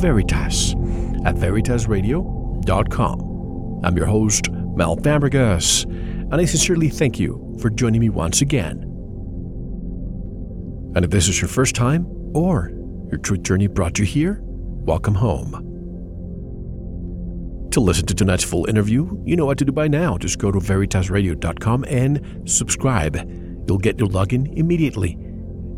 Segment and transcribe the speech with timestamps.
[0.00, 0.72] Veritas
[1.24, 3.80] at veritasradio.com.
[3.84, 8.82] I'm your host, Mel Fabregas, and I sincerely thank you for joining me once again.
[10.94, 12.70] And if this is your first time, or
[13.10, 15.64] your truth journey brought you here, welcome home.
[17.72, 20.18] To listen to tonight's full interview, you know what to do by now.
[20.18, 23.16] Just go to veritasradio.com and subscribe.
[23.68, 25.12] You'll get your login immediately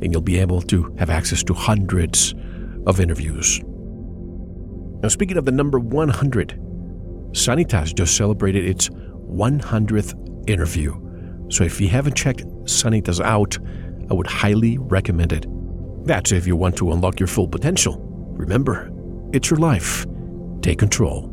[0.03, 2.35] and you'll be able to have access to hundreds
[2.87, 3.61] of interviews.
[5.03, 6.59] Now, speaking of the number 100,
[7.33, 10.95] Sanitas just celebrated its 100th interview.
[11.49, 13.59] So if you haven't checked Sanitas out,
[14.11, 15.47] I would highly recommend it.
[16.05, 17.99] That's if you want to unlock your full potential.
[18.33, 18.91] Remember,
[19.33, 20.07] it's your life.
[20.61, 21.25] Take control.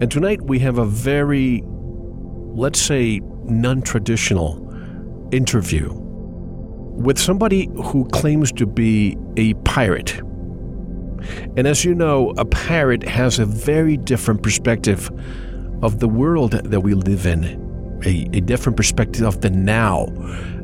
[0.00, 4.60] And tonight we have a very, let's say, non traditional
[5.30, 10.20] interview with somebody who claims to be a pirate.
[11.56, 15.10] And as you know, a parrot has a very different perspective
[15.82, 17.44] of the world that we live in,
[18.04, 20.06] a, a different perspective of the now.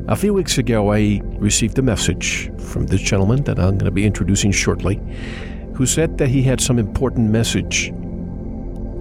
[0.07, 3.91] A few weeks ago, I received a message from this gentleman that I'm going to
[3.91, 4.99] be introducing shortly,
[5.75, 7.91] who said that he had some important message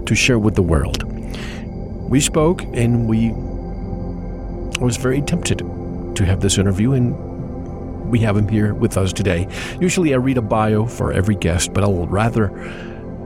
[0.07, 1.05] to share with the world.
[2.11, 3.33] We spoke and we
[4.81, 7.15] I was very tempted to have this interview, and
[8.11, 9.49] we have him here with us today.
[9.81, 12.49] Usually I read a bio for every guest, but I'll rather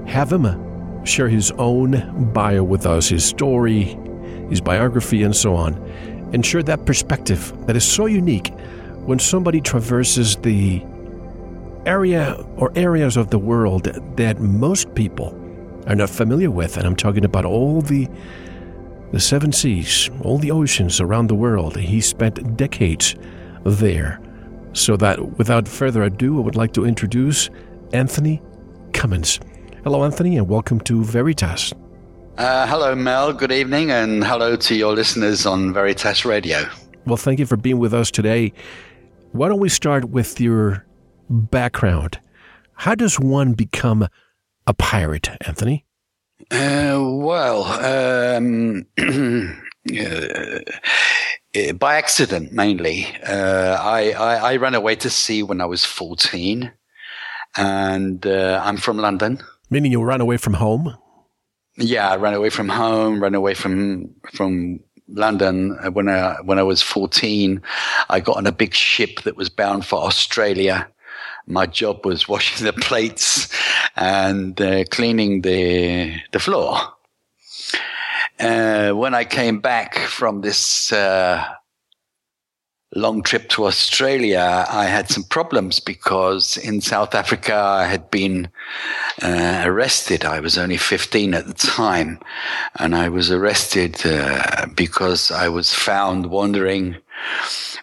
[0.07, 3.99] have him uh, share his own bio with us, his story,
[4.49, 5.75] his biography, and so on,
[6.33, 8.53] and share that perspective that is so unique
[9.05, 10.83] when somebody traverses the
[11.87, 13.85] area or areas of the world
[14.17, 15.39] that most people
[15.87, 16.77] are not familiar with.
[16.77, 18.09] And I'm talking about all the
[19.13, 21.77] the seven seas, all the oceans around the world.
[21.77, 23.15] He spent decades
[23.63, 24.21] there.
[24.75, 27.49] So that without further ado, I would like to introduce
[27.93, 28.43] Anthony
[28.93, 29.39] Cummins.
[29.85, 31.73] Hello, Anthony, and welcome to Veritas.
[32.37, 33.33] Uh, hello, Mel.
[33.33, 36.69] Good evening, and hello to your listeners on Veritas Radio.
[37.07, 38.53] Well, thank you for being with us today.
[39.31, 40.85] Why don't we start with your
[41.31, 42.19] background?
[42.75, 44.09] How does one become
[44.67, 45.85] a pirate, Anthony?
[46.51, 50.59] Uh, well, um, uh,
[51.79, 53.07] by accident mainly.
[53.27, 56.73] Uh, I, I, I, ran away to sea when I was 14,
[57.57, 59.41] and uh, I'm from London.
[59.71, 60.97] Meaning you ran away from home?
[61.77, 66.63] Yeah, I ran away from home, ran away from from London when I when I
[66.63, 67.63] was 14.
[68.09, 70.89] I got on a big ship that was bound for Australia
[71.47, 73.49] my job was washing the plates
[73.97, 76.94] and uh, cleaning the the floor.
[78.39, 81.45] Uh, when I came back from this uh,
[82.95, 88.49] long trip to Australia, I had some problems because in South Africa I had been
[89.23, 90.25] uh, arrested.
[90.25, 92.19] I was only 15 at the time,
[92.79, 96.97] and I was arrested uh, because I was found wandering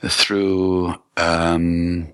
[0.04, 2.12] through um,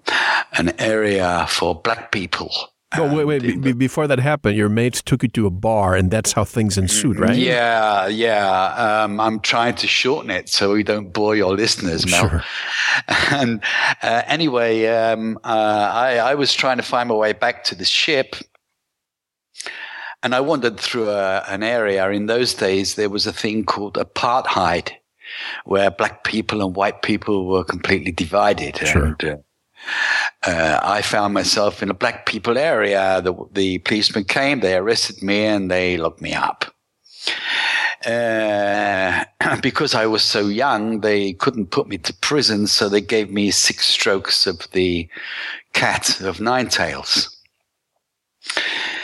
[0.54, 2.52] an area for black people.
[2.96, 3.62] Oh, wait, wait.
[3.62, 6.78] Be- before that happened, your mates took you to a bar, and that's how things
[6.78, 7.36] ensued, right?
[7.36, 9.04] Yeah, yeah.
[9.04, 12.30] Um, I'm trying to shorten it so we don't bore your listeners, Mel.
[12.30, 12.44] Sure.
[13.30, 13.62] And
[14.02, 17.86] uh, anyway, um, uh, I, I was trying to find my way back to the
[17.86, 18.38] ship,
[20.24, 22.10] and I wandered through a, an area.
[22.10, 24.92] In those days, there was a thing called apartheid
[25.66, 28.78] where black people and white people were completely divided.
[28.78, 29.06] Sure.
[29.06, 29.38] And, uh,
[30.44, 33.22] uh, I found myself in a black people area.
[33.22, 36.66] The, the policemen came, they arrested me, and they locked me up.
[38.06, 39.26] Uh,
[39.62, 43.52] because I was so young, they couldn't put me to prison, so they gave me
[43.52, 45.10] six strokes of the
[45.74, 47.37] cat of nine tails.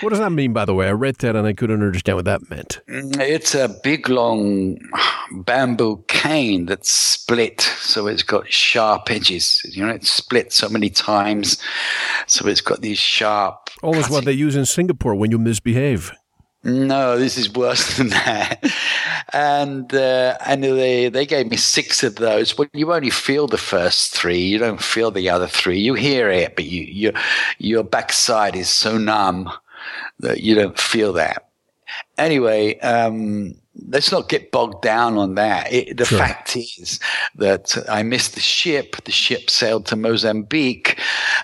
[0.01, 0.87] What does that mean, by the way?
[0.87, 2.81] I read that and I couldn't understand what that meant.
[2.87, 4.77] It's a big, long
[5.31, 9.61] bamboo cane that's split, so it's got sharp edges.
[9.71, 11.57] You know, it's split so many times,
[12.27, 13.69] so it's got these sharp.
[13.81, 16.11] Almost what they use in Singapore when you misbehave.
[16.63, 18.63] No, this is worse than that.
[19.33, 22.53] And uh, and they they gave me six of those.
[22.53, 24.39] But you only feel the first three.
[24.39, 25.79] You don't feel the other three.
[25.79, 27.11] You hear it, but you, you
[27.57, 29.51] your backside is so numb
[30.19, 31.49] that you don't feel that.
[32.17, 35.71] Anyway, um, let's not get bogged down on that.
[35.71, 36.19] It, the sure.
[36.19, 36.99] fact is
[37.35, 39.03] that I missed the ship.
[39.03, 40.99] The ship sailed to Mozambique.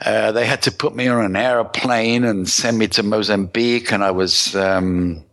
[0.05, 4.03] Uh, they had to put me on an aeroplane and send me to Mozambique, and
[4.03, 5.23] I was um,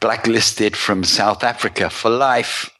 [0.00, 2.70] blacklisted from South Africa for life.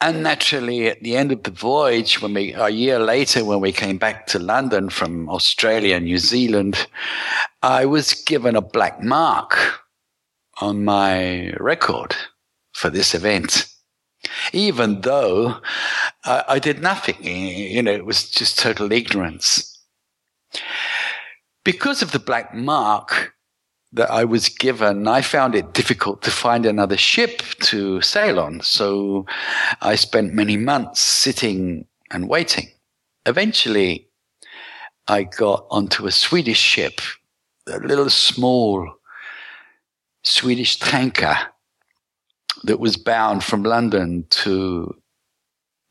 [0.00, 3.70] And naturally, at the end of the voyage, when we a year later, when we
[3.70, 6.88] came back to London from Australia and New Zealand,
[7.62, 9.82] I was given a black mark
[10.62, 12.14] on my record
[12.72, 13.66] for this event.
[14.52, 15.56] Even though
[16.24, 19.68] I, I did nothing, you know, it was just total ignorance.
[21.64, 23.34] Because of the black mark,
[23.92, 28.62] that I was given, I found it difficult to find another ship to sail on.
[28.62, 29.26] So
[29.82, 32.68] I spent many months sitting and waiting.
[33.26, 34.08] Eventually,
[35.08, 37.00] I got onto a Swedish ship,
[37.66, 38.94] a little small
[40.22, 41.36] Swedish tanker
[42.64, 44.94] that was bound from London to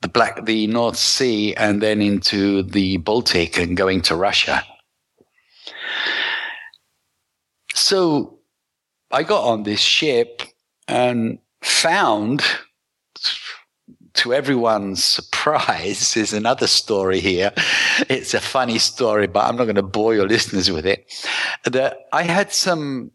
[0.01, 4.63] the Black, the North Sea, and then into the Baltic and going to Russia.
[7.73, 8.39] So
[9.11, 10.41] I got on this ship
[10.87, 12.43] and found,
[14.13, 17.53] to everyone's surprise, is another story here.
[18.09, 21.11] It's a funny story, but I'm not going to bore your listeners with it.
[21.65, 23.11] That I had some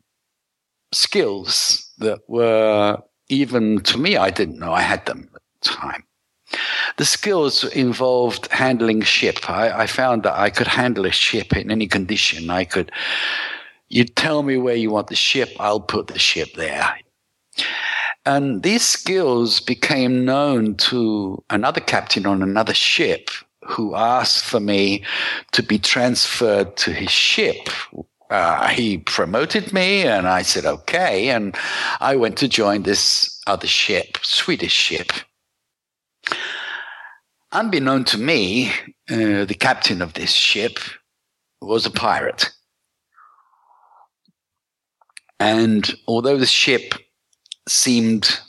[0.96, 2.98] skills that were
[3.28, 6.04] even to me, I didn't know I had them at the time.
[6.96, 9.50] The skills involved handling ship.
[9.50, 12.50] I, I, found that I could handle a ship in any condition.
[12.50, 12.92] I could,
[13.88, 16.98] you tell me where you want the ship, I'll put the ship there.
[18.24, 23.30] And these skills became known to another captain on another ship
[23.66, 25.04] who asked for me
[25.52, 27.68] to be transferred to his ship
[28.30, 31.30] uh, he promoted me and I said, okay.
[31.30, 31.56] And
[32.00, 35.12] I went to join this other ship, Swedish ship.
[37.52, 38.70] Unbeknown to me,
[39.10, 40.78] uh, the captain of this ship
[41.62, 42.50] was a pirate.
[45.38, 46.94] And although the ship
[47.68, 48.40] seemed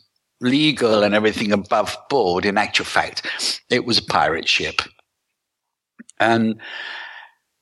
[0.41, 4.81] legal and everything above board, in actual fact, it was a pirate ship.
[6.19, 6.59] And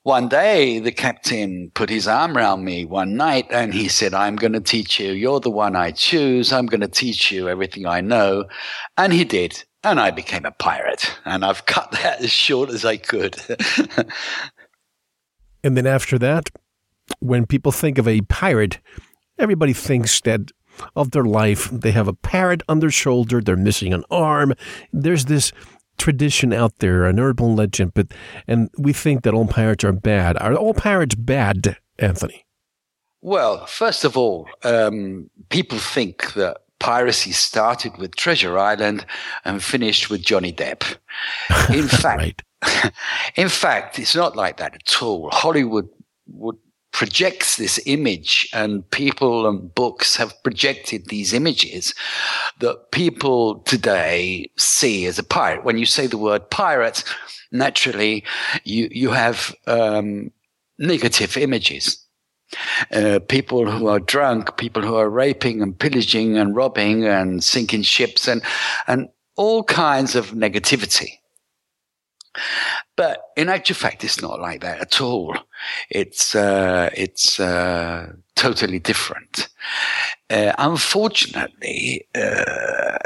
[0.06, 4.36] one day, the captain put his arm around me one night and he said, I'm
[4.36, 5.14] going to teach you.
[5.14, 6.54] You're the one I choose.
[6.54, 8.46] I'm going to teach you everything I know.
[8.98, 9.64] And he did.
[9.84, 11.12] And I became a pirate.
[11.26, 13.36] And I've cut that as short as I could.
[15.64, 16.52] and then after that,
[17.18, 18.78] when people think of a pirate,
[19.40, 20.52] everybody thinks that
[20.96, 24.54] of their life, they have a parrot on their shoulder, they're missing an arm.
[24.94, 25.52] There's this
[25.98, 28.08] tradition out there, an urban legend, but
[28.48, 30.38] and we think that all pirates are bad.
[30.38, 32.46] Are all pirates bad, Anthony?
[33.22, 39.06] Well, first of all, um, people think that piracy started with Treasure Island
[39.44, 40.98] and finished with Johnny Depp.
[41.74, 42.44] In fact,
[43.36, 45.30] in fact, it's not like that at all.
[45.32, 45.88] Hollywood
[46.28, 46.58] would
[46.96, 51.94] projects this image and people and books have projected these images
[52.60, 55.66] that people today see as a pirate.
[55.66, 57.04] When you say the word pirate,
[57.52, 58.24] naturally
[58.64, 60.32] you, you have, um,
[60.80, 62.02] negative images.
[62.94, 67.82] Uh, people who are drunk, people who are raping and pillaging and robbing and sinking
[67.82, 68.42] ships and,
[68.88, 71.10] and all kinds of negativity.
[72.96, 75.36] But in actual fact, it's not like that at all.
[75.90, 79.50] It's uh, it's uh, totally different.
[80.30, 82.98] Uh, unfortunately, uh,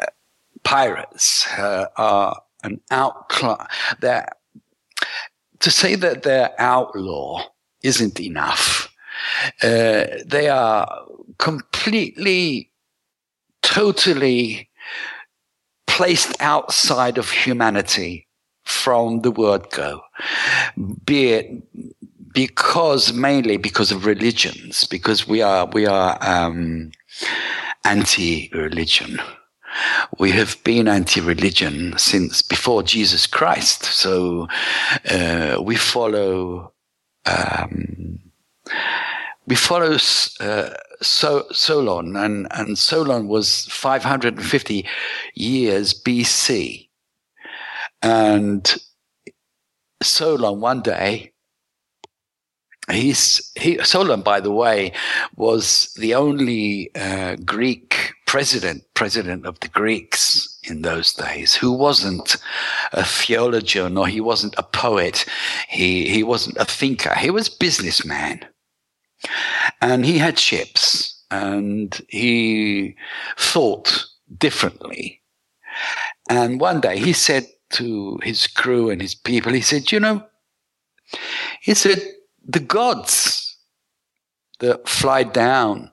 [0.63, 3.67] pirates uh, are an outclass.
[4.01, 4.38] That
[5.59, 7.43] to say that they're outlaw
[7.83, 8.93] isn't enough.
[9.62, 11.05] Uh, they are
[11.38, 12.71] completely,
[13.62, 14.69] totally
[15.88, 18.27] placed outside of humanity
[18.69, 20.01] from the word go,
[21.05, 26.91] be it because mainly because of religions, because we are we are um,
[27.83, 29.19] anti-religion.
[30.17, 34.47] We have been anti-religion since before Jesus Christ, so
[35.09, 36.73] uh, we follow
[37.25, 38.19] um,
[39.47, 39.97] we follow
[40.39, 40.69] uh,
[41.01, 44.85] so, Solon, and, and Solon was 550
[45.33, 46.88] years BC.
[48.01, 48.75] And
[50.01, 51.34] Solon one day
[52.91, 54.94] he's he Solon, by the way,
[55.36, 62.38] was the only uh, Greek president, president of the Greeks in those days, who wasn't
[62.94, 65.25] a theologian or he wasn't a poet,
[65.68, 68.46] he he wasn't a thinker, he was businessman,
[69.82, 72.96] and he had ships and he
[73.38, 74.06] thought
[74.38, 75.22] differently.
[76.29, 80.27] And one day he said to his crew and his people, he said, "You know,"
[81.61, 82.01] he said
[82.43, 83.57] the gods
[84.59, 85.91] that fly down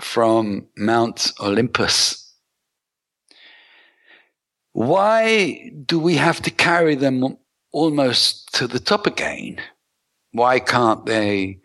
[0.00, 2.32] from Mount Olympus.
[4.72, 7.38] Why do we have to carry them
[7.72, 9.60] almost to the top again?
[10.32, 11.60] Why can't they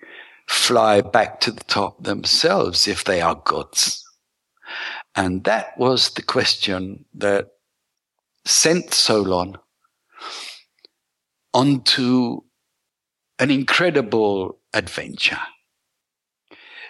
[0.48, 4.06] fly back to the top themselves if they are gods?
[5.16, 7.48] And that was the question that
[8.46, 9.58] sent Solon
[11.54, 12.42] onto
[13.40, 15.40] an incredible adventure.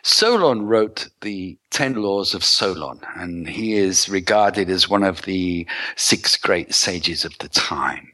[0.03, 5.67] Solon wrote the Ten Laws of Solon, and he is regarded as one of the
[5.95, 8.13] six great sages of the time.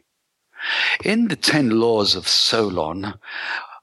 [1.04, 3.14] In the Ten Laws of Solon,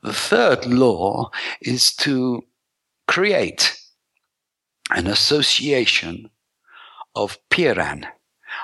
[0.02, 1.30] the third law
[1.61, 2.44] is to
[3.06, 3.78] create
[4.90, 6.28] an association
[7.14, 8.06] of Peiran.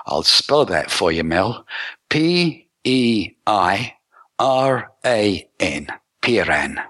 [0.08, 1.66] I'll spell that for you, Mel.
[2.08, 3.94] P E I
[4.38, 5.88] R-A-N,
[6.22, 6.84] Peiran.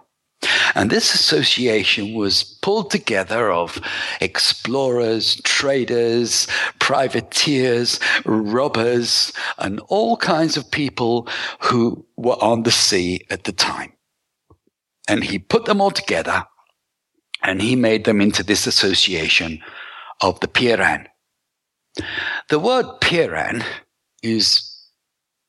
[0.75, 3.80] And this association was pulled together of
[4.20, 6.46] explorers, traders,
[6.78, 11.26] privateers, robbers, and all kinds of people
[11.60, 13.92] who were on the sea at the time.
[15.08, 16.44] And he put them all together
[17.42, 19.60] and he made them into this association
[20.20, 21.06] of the Peiran.
[22.48, 23.62] The word Peiran
[24.22, 24.74] is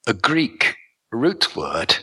[0.05, 0.75] a Greek
[1.13, 1.95] root word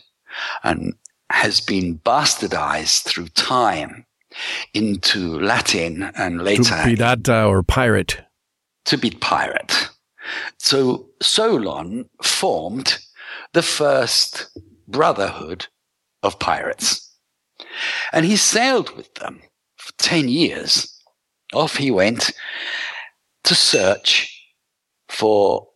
[0.65, 0.95] and
[1.29, 4.07] has been bastardized through time
[4.73, 6.63] into Latin and later.
[6.63, 8.23] To pirata uh, or pirate.
[8.87, 9.91] To be pirate.
[10.59, 12.99] So Solon formed
[13.53, 14.49] the first
[14.89, 15.67] brotherhood
[16.23, 17.15] of pirates.
[18.15, 19.43] And he sailed with them
[19.77, 20.91] for 10 years.
[21.53, 22.33] Off he went
[23.45, 24.36] to search
[25.17, 25.67] for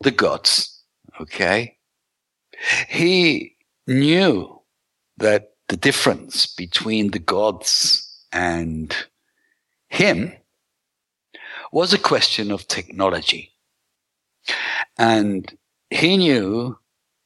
[0.00, 0.82] the gods.
[1.20, 1.78] Okay.
[2.88, 4.60] He knew
[5.16, 8.94] that the difference between the gods and
[9.88, 10.32] him
[11.72, 13.52] was a question of technology.
[14.98, 15.56] And
[15.90, 16.78] he knew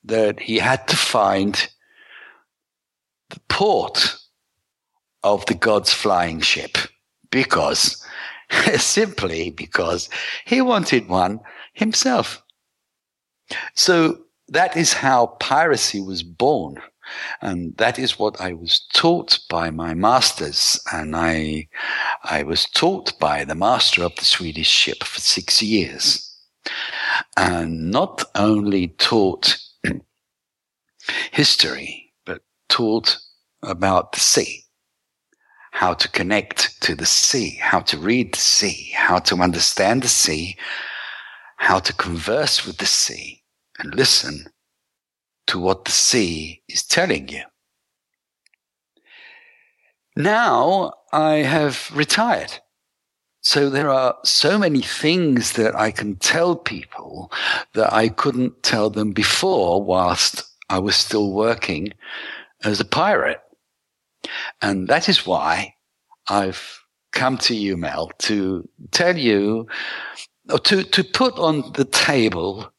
[0.05, 1.69] that he had to find
[3.31, 4.17] the port
[5.23, 6.79] of the god's flying ship
[7.31, 8.00] because
[8.77, 10.09] simply because
[10.45, 11.41] he wanted one
[11.73, 12.43] himself.
[13.75, 16.81] So that is how piracy was born.
[17.41, 20.81] And that is what I was taught by my masters.
[20.93, 21.69] And I,
[22.23, 26.27] I was taught by the master of the Swedish ship for six years.
[27.37, 29.57] And not only taught
[31.33, 33.17] history, but taught
[33.63, 34.65] about the sea,
[35.71, 40.09] how to connect to the sea, how to read the sea, how to understand the
[40.09, 40.57] sea,
[41.57, 43.43] how to converse with the sea
[43.79, 44.47] and listen
[45.47, 47.43] to what the sea is telling you.
[50.17, 52.53] Now I have retired.
[53.43, 57.33] So there are so many things that I can tell people
[57.73, 61.93] that I couldn't tell them before whilst I was still working
[62.63, 63.41] as a pirate.
[64.63, 65.75] And that is why
[66.29, 66.81] I've
[67.13, 69.67] come to you, Mel, to tell you
[70.49, 72.73] or to, to put on the table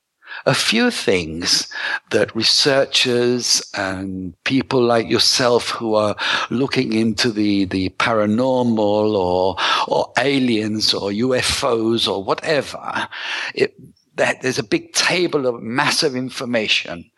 [0.45, 1.71] a few things
[2.11, 6.15] that researchers and people like yourself who are
[6.49, 9.55] looking into the, the paranormal or,
[9.87, 13.07] or aliens or UFOs or whatever,
[13.53, 13.75] it,
[14.15, 17.09] that there's a big table of massive information.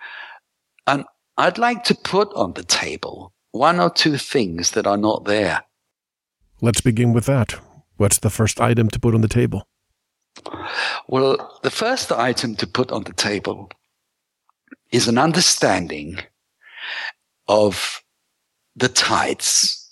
[0.88, 1.06] And
[1.38, 5.64] I'd like to put on the table one or two things that are not there.
[6.60, 7.56] Let's begin with that.
[7.98, 9.68] What's the first item to put on the table?
[11.08, 13.70] Well, the first item to put on the table
[14.92, 16.20] is an understanding
[17.48, 18.02] of
[18.76, 19.92] the tides.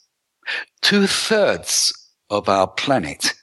[0.81, 1.93] Two thirds
[2.31, 3.35] of our planet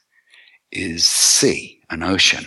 [0.71, 2.45] is sea, an ocean.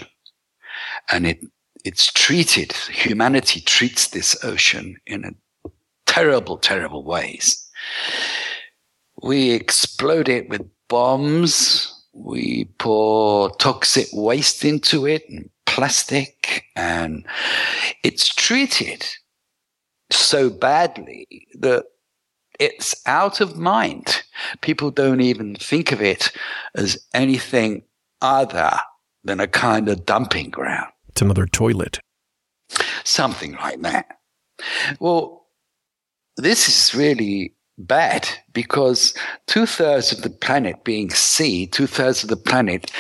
[1.11, 1.45] And it,
[1.85, 5.71] it's treated, humanity treats this ocean in a
[6.07, 7.62] terrible, terrible ways.
[9.23, 11.89] We explode it with bombs.
[12.13, 17.25] We pour toxic waste into it and plastic and
[18.05, 19.07] it's treated
[20.11, 21.85] so badly that
[22.61, 24.23] it's out of mind.
[24.61, 26.31] People don't even think of it
[26.75, 27.83] as anything
[28.21, 28.73] other
[29.25, 30.93] than a kind of dumping ground.
[31.09, 32.01] It's another toilet.
[33.05, 34.19] Something like that.
[35.01, 35.47] Well,
[36.37, 39.15] this is really bad because
[39.47, 42.91] two thirds of the planet being sea, two thirds of the planet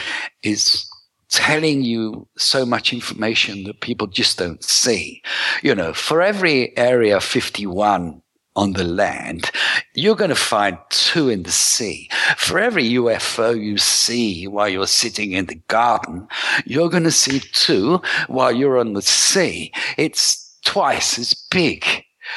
[0.42, 0.86] is
[1.30, 5.22] telling you so much information that people just don't see.
[5.62, 8.20] You know, for every area 51
[8.54, 9.50] on the land,
[9.94, 12.10] you're going to find two in the sea.
[12.36, 16.28] For every UFO you see while you're sitting in the garden,
[16.66, 19.72] you're going to see two while you're on the sea.
[19.96, 21.86] It's twice as big.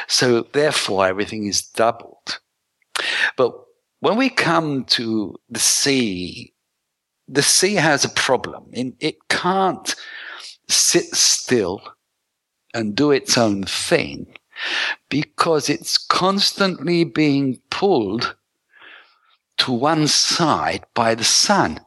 [0.07, 2.39] So therefore everything is doubled.
[3.37, 3.53] But
[3.99, 6.53] when we come to the sea,
[7.27, 8.69] the sea has a problem.
[8.73, 9.95] It can't
[10.67, 11.81] sit still
[12.73, 14.27] and do its own thing
[15.09, 18.35] because it's constantly being pulled
[19.57, 21.79] to one side by the sun.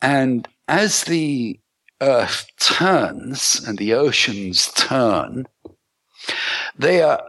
[0.00, 1.60] And as the
[2.00, 5.46] earth turns and the oceans turn,
[6.78, 7.22] they are,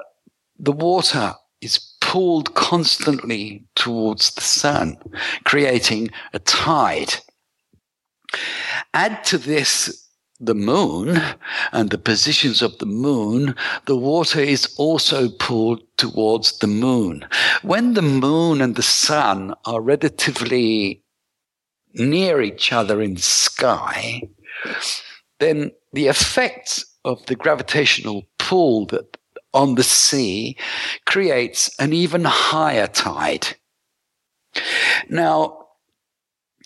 [0.57, 4.97] the water is pulled constantly towards the sun,
[5.45, 7.15] creating a tide.
[8.93, 10.03] Add to this
[10.39, 11.21] the moon
[11.71, 17.25] and the positions of the moon, the water is also pulled towards the moon.
[17.61, 21.03] When the moon and the sun are relatively
[21.93, 24.23] near each other in the sky,
[25.39, 28.23] then the effects of the gravitational
[28.53, 29.17] pull that
[29.51, 30.55] on the sea
[31.07, 33.47] creates an even higher tide.
[35.09, 35.65] Now,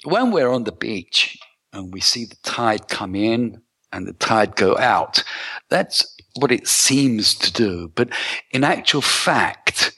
[0.04, 1.38] when we're on the beach
[1.72, 3.62] and we see the tide come in
[3.94, 5.24] and the tide go out.
[5.70, 7.90] That's what it seems to do.
[7.96, 8.10] But
[8.52, 9.98] in actual fact,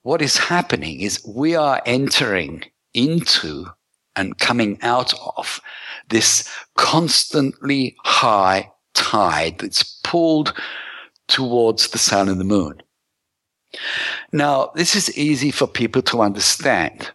[0.00, 2.64] what is happening is we are entering
[2.94, 3.66] into
[4.16, 5.60] and coming out of
[6.08, 10.54] this constantly high tide that's pulled
[11.30, 12.82] towards the sun and the moon.
[14.32, 17.12] Now, this is easy for people to understand,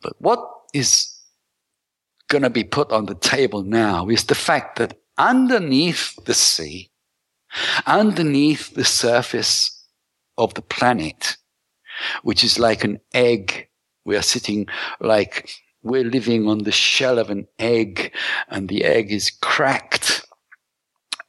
[0.00, 0.40] but what
[0.72, 1.12] is
[2.28, 6.90] going to be put on the table now is the fact that underneath the sea,
[7.86, 9.86] underneath the surface
[10.38, 11.36] of the planet,
[12.22, 13.68] which is like an egg.
[14.04, 14.66] We are sitting
[15.00, 15.50] like
[15.82, 18.14] we're living on the shell of an egg
[18.48, 20.24] and the egg is cracked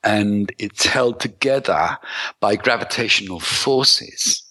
[0.04, 1.98] and it's held together
[2.40, 4.44] by gravitational forces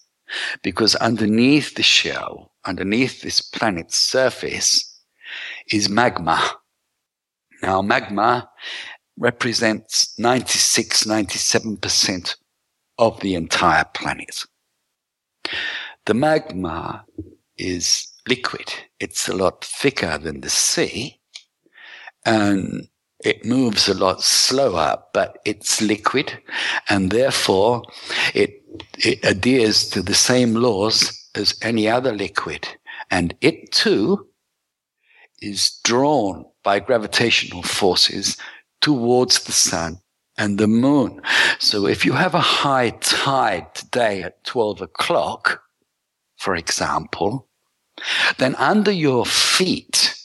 [0.63, 5.01] because underneath the shell, underneath this planet's surface
[5.71, 6.39] is magma.
[7.61, 8.49] Now, magma
[9.17, 12.35] represents 96, 97%
[12.97, 14.43] of the entire planet.
[16.05, 17.05] The magma
[17.57, 18.73] is liquid.
[18.99, 21.19] It's a lot thicker than the sea
[22.25, 22.87] and
[23.23, 26.33] it moves a lot slower, but it's liquid
[26.89, 27.83] and therefore
[28.33, 28.63] it,
[28.97, 32.67] it adheres to the same laws as any other liquid.
[33.09, 34.27] And it too
[35.41, 38.37] is drawn by gravitational forces
[38.81, 39.99] towards the sun
[40.37, 41.21] and the moon.
[41.59, 45.61] So if you have a high tide today at 12 o'clock,
[46.37, 47.47] for example,
[48.37, 50.15] then under your feet,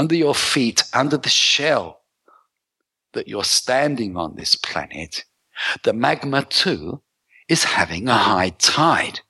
[0.00, 2.00] under your feet, under the shell
[3.12, 5.26] that you're standing on this planet,
[5.84, 7.02] the magma too
[7.50, 9.20] is having a high tide.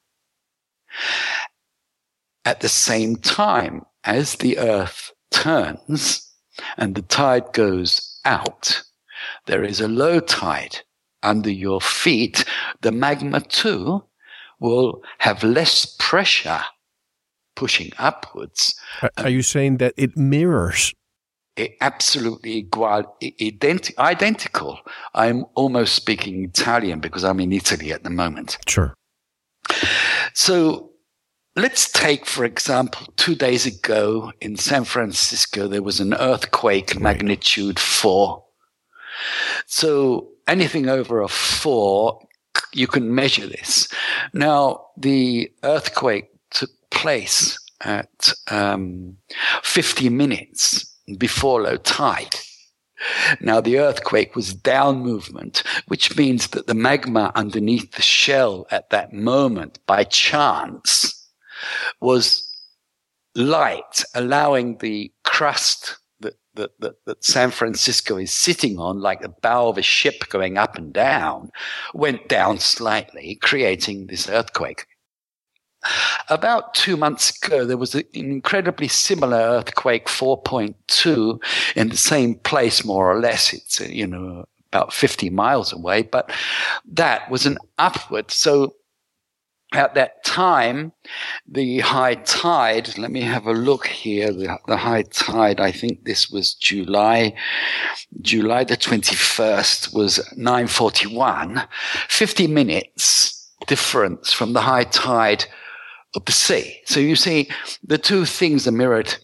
[2.44, 6.33] At the same time, as the earth turns
[6.76, 8.85] and the tide goes out,
[9.46, 10.83] there is a low tide
[11.20, 12.44] under your feet.
[12.83, 14.04] The magma too
[14.61, 16.62] will have less pressure
[17.60, 18.74] pushing upwards.
[19.02, 20.94] Uh, are you saying that it mirrors?
[21.56, 24.80] It absolutely identi- identical.
[25.14, 28.56] I'm almost speaking Italian because I'm in Italy at the moment.
[28.66, 28.94] Sure.
[30.32, 30.86] So
[31.56, 37.78] Let's take, for example, two days ago in San Francisco, there was an earthquake magnitude
[37.78, 38.44] four.
[39.66, 42.20] So anything over a four,
[42.72, 43.88] you can measure this.
[44.32, 46.28] Now, the earthquake
[47.00, 49.16] place at um,
[49.62, 50.84] 50 minutes
[51.16, 52.34] before low tide.
[53.40, 58.90] Now, the earthquake was down movement, which means that the magma underneath the shell at
[58.90, 61.26] that moment, by chance,
[62.02, 62.46] was
[63.34, 69.34] light, allowing the crust that, that, that, that, San Francisco is sitting on, like the
[69.40, 71.50] bow of a ship going up and down,
[71.94, 74.84] went down slightly, creating this earthquake.
[76.28, 81.42] About two months ago, there was an incredibly similar earthquake, 4.2,
[81.74, 83.52] in the same place, more or less.
[83.52, 86.30] It's, uh, you know, about 50 miles away, but
[86.92, 88.30] that was an upward.
[88.30, 88.76] So
[89.72, 90.92] at that time,
[91.48, 94.32] the high tide, let me have a look here.
[94.32, 97.34] The, the, high tide, I think this was July,
[98.20, 101.62] July the 21st was 941,
[102.08, 105.44] 50 minutes difference from the high tide
[106.14, 106.80] the sea.
[106.84, 107.48] So you see,
[107.82, 109.14] the two things are mirrored.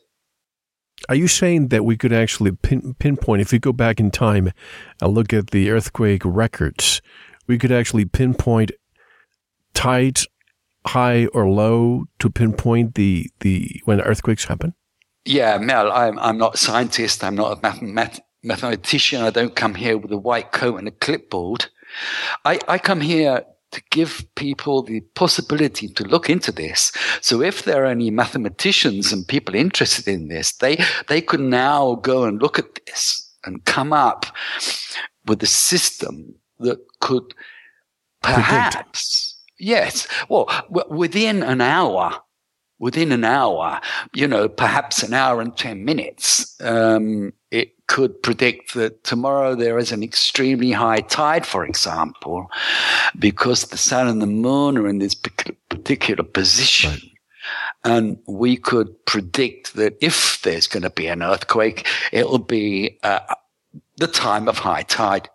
[1.08, 4.52] Are you saying that we could actually pin, pinpoint, if we go back in time
[5.00, 7.02] and look at the earthquake records,
[7.46, 8.72] we could actually pinpoint
[9.74, 10.26] tides
[10.86, 14.74] high or low to pinpoint the, the when earthquakes happen?
[15.24, 17.22] Yeah, Mel, I'm, I'm not a scientist.
[17.24, 19.22] I'm not a math, math, mathematician.
[19.22, 21.66] I don't come here with a white coat and a clipboard.
[22.44, 23.44] I, I come here
[23.76, 26.92] to give people the possibility to look into this.
[27.20, 31.96] So if there are any mathematicians and people interested in this, they, they could now
[31.96, 34.24] go and look at this and come up
[35.26, 37.34] with a system that could
[38.22, 40.48] perhaps, yes, well,
[40.88, 42.18] within an hour,
[42.78, 43.78] within an hour,
[44.14, 49.78] you know, perhaps an hour and 10 minutes, um, it could predict that tomorrow there
[49.78, 52.50] is an extremely high tide, for example,
[53.18, 56.92] because the sun and the moon are in this particular position.
[56.92, 57.12] Right.
[57.84, 63.20] And we could predict that if there's going to be an earthquake, it'll be uh,
[63.98, 65.28] the time of high tide.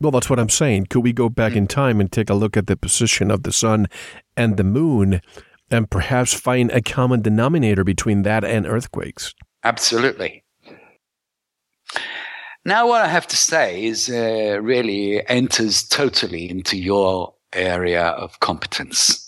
[0.00, 0.86] Well, that's what I'm saying.
[0.86, 3.52] Could we go back in time and take a look at the position of the
[3.52, 3.86] sun
[4.36, 5.20] and the moon
[5.70, 9.34] and perhaps find a common denominator between that and earthquakes?
[9.62, 10.42] Absolutely.
[12.64, 18.38] Now, what I have to say is uh, really enters totally into your area of
[18.40, 19.26] competence.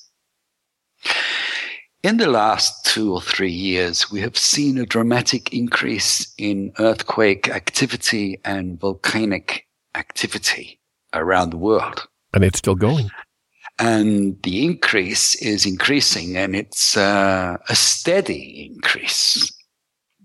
[2.02, 7.48] In the last two or three years, we have seen a dramatic increase in earthquake
[7.48, 10.80] activity and volcanic activity
[11.14, 12.06] around the world.
[12.34, 13.08] And it's still going.
[13.78, 19.52] And the increase is increasing, and it's uh, a steady increase,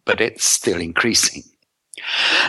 [0.06, 1.44] but it's still increasing.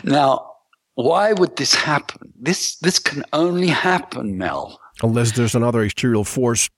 [0.04, 0.52] Now,
[0.94, 2.32] why would this happen?
[2.40, 4.80] This this can only happen, Mel.
[5.02, 6.68] Unless there's another exterior force.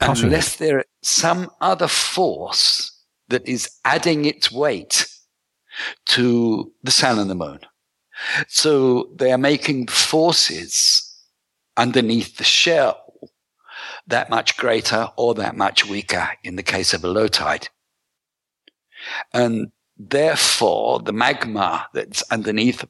[0.00, 2.90] Unless there's some other force
[3.28, 5.06] that is adding its weight
[6.06, 7.60] to the sun and the moon.
[8.48, 11.02] So they are making forces
[11.76, 13.00] underneath the shell
[14.06, 17.68] that much greater or that much weaker in the case of a low tide.
[19.32, 22.84] And Therefore, the magma that's underneath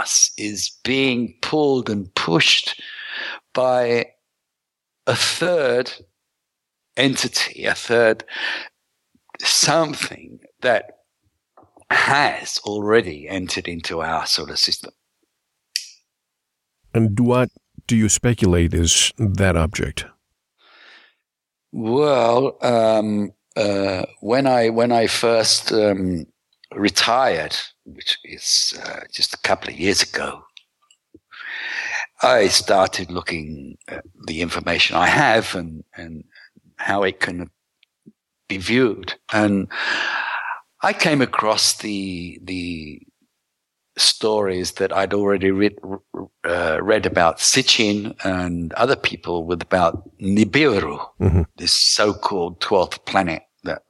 [0.00, 2.80] us is being pulled and pushed
[3.52, 4.06] by
[5.06, 5.92] a third
[6.96, 8.24] entity, a third
[9.40, 10.98] something that
[11.90, 14.92] has already entered into our solar system.
[16.94, 17.50] And what
[17.86, 20.06] do you speculate is that object?
[21.72, 26.26] Well, um, uh, when I when I first um,
[26.76, 30.42] retired, which is uh, just a couple of years ago,
[32.22, 36.24] I started looking at the information I have and, and
[36.76, 37.50] how it can
[38.48, 39.14] be viewed.
[39.32, 39.68] And
[40.82, 43.02] I came across the, the
[43.96, 45.76] stories that I'd already read,
[46.44, 51.42] uh, read about Sitchin and other people with about Nibiru, mm-hmm.
[51.56, 53.82] this so-called 12th planet that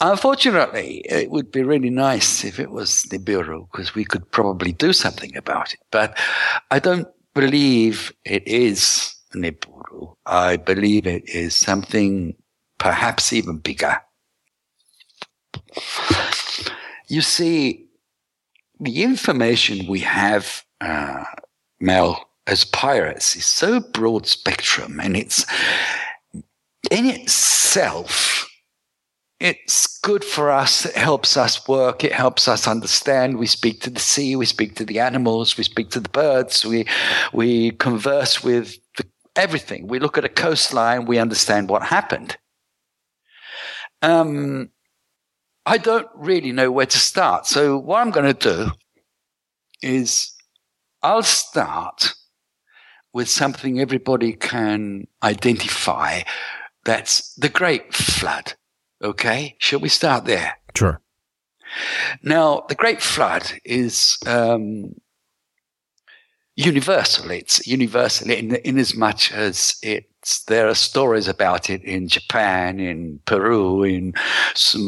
[0.00, 4.92] Unfortunately, it would be really nice if it was Nibiru because we could probably do
[4.92, 5.80] something about it.
[5.90, 6.18] But
[6.70, 10.14] I don't believe it is Nibiru.
[10.26, 12.34] I believe it is something
[12.78, 13.98] perhaps even bigger.
[17.08, 17.86] You see,
[18.78, 21.24] the information we have, uh,
[21.80, 25.46] Mel, as pirates is so broad spectrum and it's
[26.90, 28.48] in itself
[29.38, 30.86] it's good for us.
[30.86, 32.04] It helps us work.
[32.04, 33.38] It helps us understand.
[33.38, 34.34] We speak to the sea.
[34.34, 35.58] We speak to the animals.
[35.58, 36.64] We speak to the birds.
[36.64, 36.86] We,
[37.32, 39.88] we converse with the, everything.
[39.88, 41.04] We look at a coastline.
[41.04, 42.38] We understand what happened.
[44.00, 44.70] Um,
[45.66, 47.46] I don't really know where to start.
[47.46, 48.70] So what I'm going to do
[49.82, 50.32] is
[51.02, 52.14] I'll start
[53.12, 56.22] with something everybody can identify.
[56.84, 58.54] That's the Great Flood.
[59.02, 60.58] Okay, shall we start there?
[60.74, 61.00] Sure.
[62.22, 64.94] Now, the Great Flood is um,
[66.54, 67.30] universal.
[67.30, 72.80] It's universal in, in as much as it's there are stories about it in Japan,
[72.80, 74.14] in Peru, in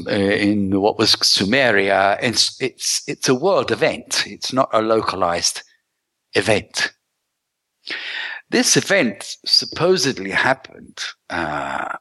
[0.07, 2.18] uh, in what was Sumeria.
[2.23, 4.25] It's it's it's a world event.
[4.27, 5.62] It's not a localized
[6.35, 6.92] event.
[8.51, 11.97] This event supposedly happened uh,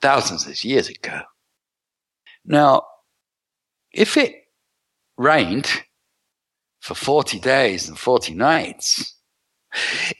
[0.00, 1.20] thousands of years ago.
[2.44, 2.82] Now,
[3.92, 4.34] if it
[5.16, 5.82] rained
[6.80, 9.14] for 40 days and 40 nights,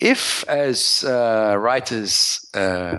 [0.00, 2.98] if, as uh, writers uh,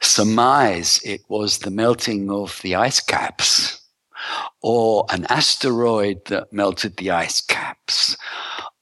[0.00, 3.80] surmise, it was the melting of the ice caps,
[4.62, 8.16] or an asteroid that melted the ice caps,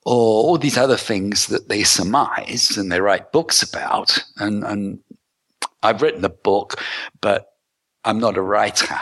[0.04, 4.22] or all these other things that they surmise and they write books about.
[4.36, 4.98] And, and
[5.82, 6.80] I've written a book,
[7.20, 7.46] but
[8.04, 8.96] I'm not a writer.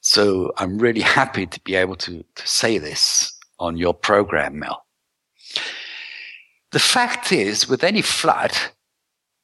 [0.00, 4.84] So I'm really happy to be able to, to say this on your program, Mel.
[6.72, 8.52] The fact is, with any flood,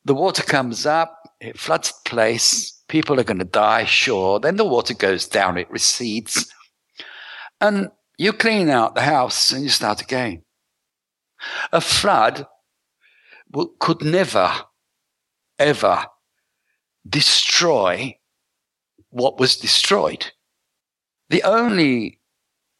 [0.04, 4.38] the water comes up, it floods the place, people are going to die, sure.
[4.38, 6.52] Then the water goes down, it recedes,
[7.60, 10.42] and you clean out the house and you start again.
[11.72, 12.46] A flood
[13.78, 14.52] could never,
[15.58, 16.06] ever
[17.08, 18.16] destroy
[19.10, 20.32] what was destroyed.
[21.30, 22.20] The only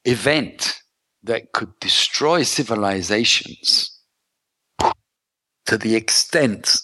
[0.04, 0.80] event
[1.22, 3.96] that could destroy civilizations
[5.66, 6.80] to the extent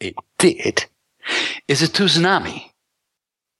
[0.00, 0.84] it did
[1.68, 2.64] is a tsunami.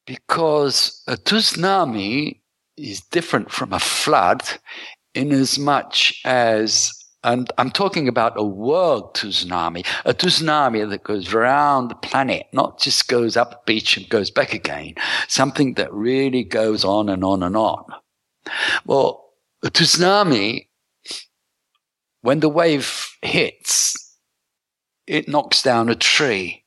[0.07, 2.41] Because a tsunami
[2.77, 4.43] is different from a flood
[5.15, 6.93] in as much as
[7.29, 12.81] and I'm talking about a world tsunami, a tsunami that goes around the planet, not
[12.81, 14.95] just goes up a beach and goes back again,
[15.29, 17.85] something that really goes on and on and on.
[18.87, 19.27] Well,
[19.63, 20.69] a tsunami,
[22.23, 24.17] when the wave hits,
[25.07, 26.65] it knocks down a tree.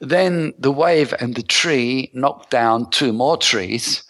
[0.00, 4.02] Then the wave and the tree knock down two more trees.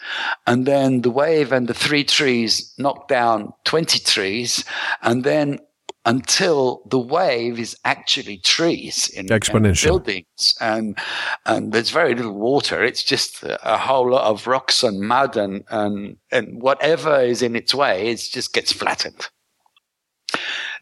[0.46, 4.64] And then the wave and the three trees knock down 20 trees.
[5.02, 5.60] And then
[6.06, 9.84] until the wave is actually trees in, Exponential.
[9.84, 10.98] in buildings and
[11.46, 15.64] and there's very little water it's just a, whole lot of rocks and mud and
[15.70, 19.28] and and whatever is in its way it just gets flattened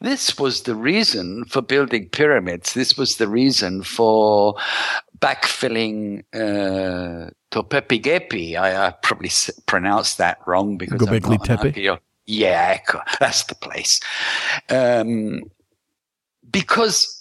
[0.03, 2.75] this was the reason for building pyramids.
[2.75, 4.57] This was the reason for
[5.19, 8.57] backfilling uh, Topepi Gepi.
[8.57, 9.31] I, I probably
[9.67, 11.99] pronounced that wrong because Gobekli Tepe.
[12.27, 12.81] Yeah,
[13.21, 14.01] that's the place.
[14.69, 15.43] Um,
[16.51, 17.19] because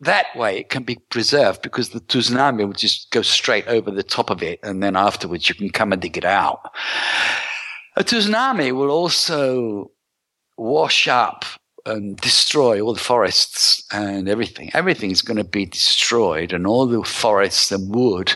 [0.00, 4.02] that way it can be preserved because the tsunami will just go straight over the
[4.02, 6.72] top of it and then afterwards you can come and dig it out.
[7.96, 9.90] A tsunami will also
[10.56, 11.44] wash up
[11.86, 14.70] and destroy all the forests and everything.
[14.74, 18.34] Everything's going to be destroyed, and all the forests and wood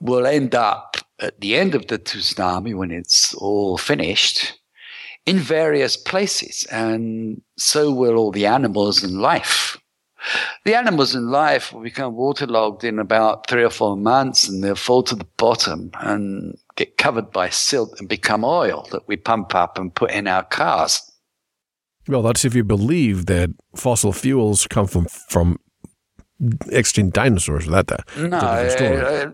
[0.00, 4.58] will end up at the end of the tsunami when it's all finished
[5.24, 9.78] in various places, and so will all the animals and life.
[10.64, 14.76] The animals in life will become waterlogged in about three or four months and they'll
[14.76, 19.54] fall to the bottom and get covered by silt and become oil that we pump
[19.54, 21.11] up and put in our cars.
[22.08, 25.58] Well, that's if you believe that fossil fuels come from from
[26.70, 27.66] extinct dinosaurs.
[27.66, 29.30] That that no, uh,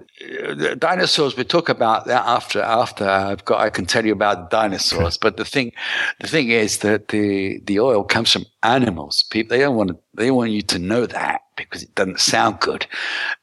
[0.63, 1.37] uh, dinosaurs.
[1.37, 3.61] We talk about that after after I've got.
[3.61, 5.17] I can tell you about dinosaurs.
[5.21, 5.73] but the thing,
[6.21, 9.25] the thing is that the the oil comes from animals.
[9.31, 12.61] People they don't want to, they want you to know that because it doesn't sound
[12.61, 12.87] good,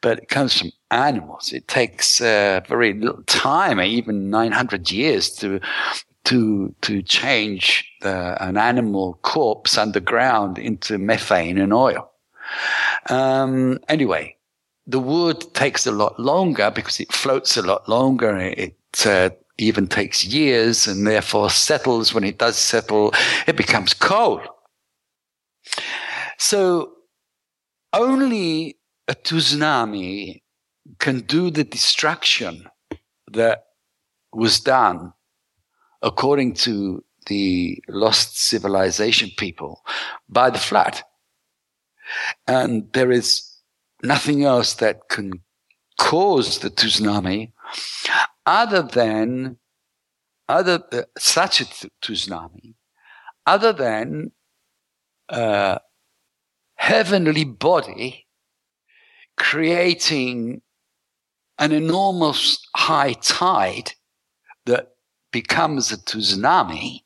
[0.02, 1.52] but it comes from animals.
[1.52, 5.60] It takes uh, very little time, even nine hundred years to
[6.26, 12.12] to to change the, an animal corpse underground into methane and oil.
[13.10, 14.36] Um, anyway,
[14.88, 18.38] the wood takes a lot longer because it floats a lot longer.
[18.38, 22.14] It uh, even takes years and therefore settles.
[22.14, 23.14] When it does settle,
[23.48, 24.42] it becomes coal.
[26.38, 26.94] So
[27.94, 30.42] only a tsunami
[31.00, 32.68] can do the destruction
[33.32, 33.66] that
[34.34, 35.14] was done
[36.02, 39.84] according to the lost civilization people
[40.30, 41.02] by the flood.
[42.48, 43.58] And there is
[44.04, 45.42] nothing else that can
[45.98, 47.52] cause the tsunami
[48.46, 49.58] other than
[50.48, 51.66] other uh, such a
[52.04, 52.76] tsunami,
[53.48, 54.32] other than
[55.30, 55.80] a
[56.76, 58.28] heavenly body
[59.38, 60.62] creating
[61.58, 63.94] an enormous high tide
[64.66, 64.95] that
[65.36, 67.02] becomes a tsunami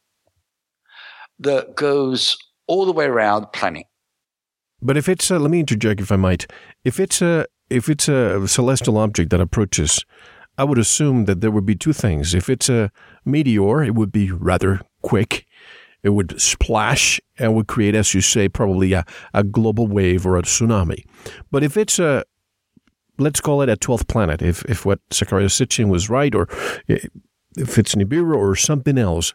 [1.40, 2.38] that goes
[2.68, 3.88] all the way around the planet.
[4.84, 6.46] But if it's a, let me interject if I might.
[6.84, 10.06] If it's a if it's a celestial object that approaches,
[10.60, 12.36] I would assume that there would be two things.
[12.36, 12.92] If it's a
[13.26, 15.48] meteor, it would be rather quick.
[16.04, 20.38] It would splash and would create, as you say, probably a, a global wave or
[20.38, 21.04] a tsunami.
[21.50, 22.24] But if it's a
[23.18, 26.48] let's call it a 12th planet, if, if what Zecharia Sitchin was right, or
[26.88, 27.00] eh,
[27.58, 29.34] if it's Nibiru or something else,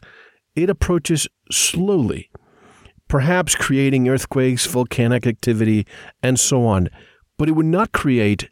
[0.55, 2.29] it approaches slowly,
[3.07, 5.85] perhaps creating earthquakes, volcanic activity,
[6.23, 6.89] and so on.
[7.37, 8.49] But it would not create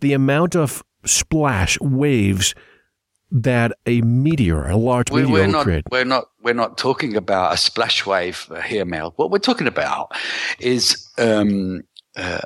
[0.00, 2.54] the amount of splash waves
[3.32, 5.84] that a meteor, a large we, meteor, we're not, create.
[5.90, 6.24] We're not.
[6.42, 9.14] We're not talking about a splash wave here, Mel.
[9.16, 10.12] What we're talking about
[10.60, 11.82] is um,
[12.14, 12.42] uh,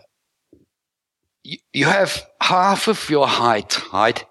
[1.42, 4.24] you, you have half of your high tide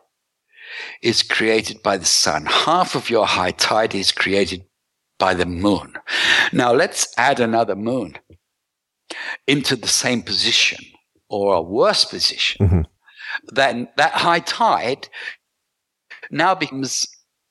[1.02, 2.46] is created by the sun.
[2.46, 4.66] Half of your high tide is created
[5.18, 5.94] by the moon.
[6.52, 8.18] Now let's add another moon
[9.48, 10.84] into the same position
[11.30, 12.68] or a worse position.
[12.68, 12.82] Mm-hmm.
[13.50, 15.10] Then that high tide
[16.32, 17.08] now becomes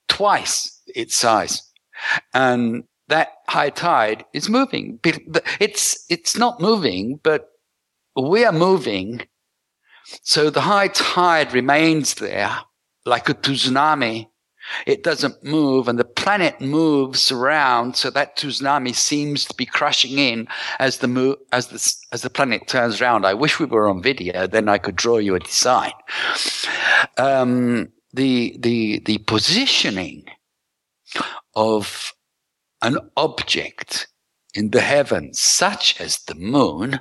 [0.09, 1.63] twice its size.
[2.33, 4.99] And that high tide is moving.
[5.61, 7.49] It's, it's not moving, but
[8.17, 9.27] we are moving.
[10.23, 12.59] So the high tide remains there
[13.05, 14.29] like a tsunami.
[14.87, 17.97] It doesn't move and the planet moves around.
[17.97, 22.31] So that tsunami seems to be crushing in as the mo- as the, as the
[22.31, 23.27] planet turns around.
[23.27, 24.47] I wish we were on video.
[24.47, 25.93] Then I could draw you a design.
[27.19, 30.25] Um, the, the, the positioning
[31.55, 32.15] of
[32.81, 34.07] an object
[34.55, 37.01] in the heavens, such as the moon,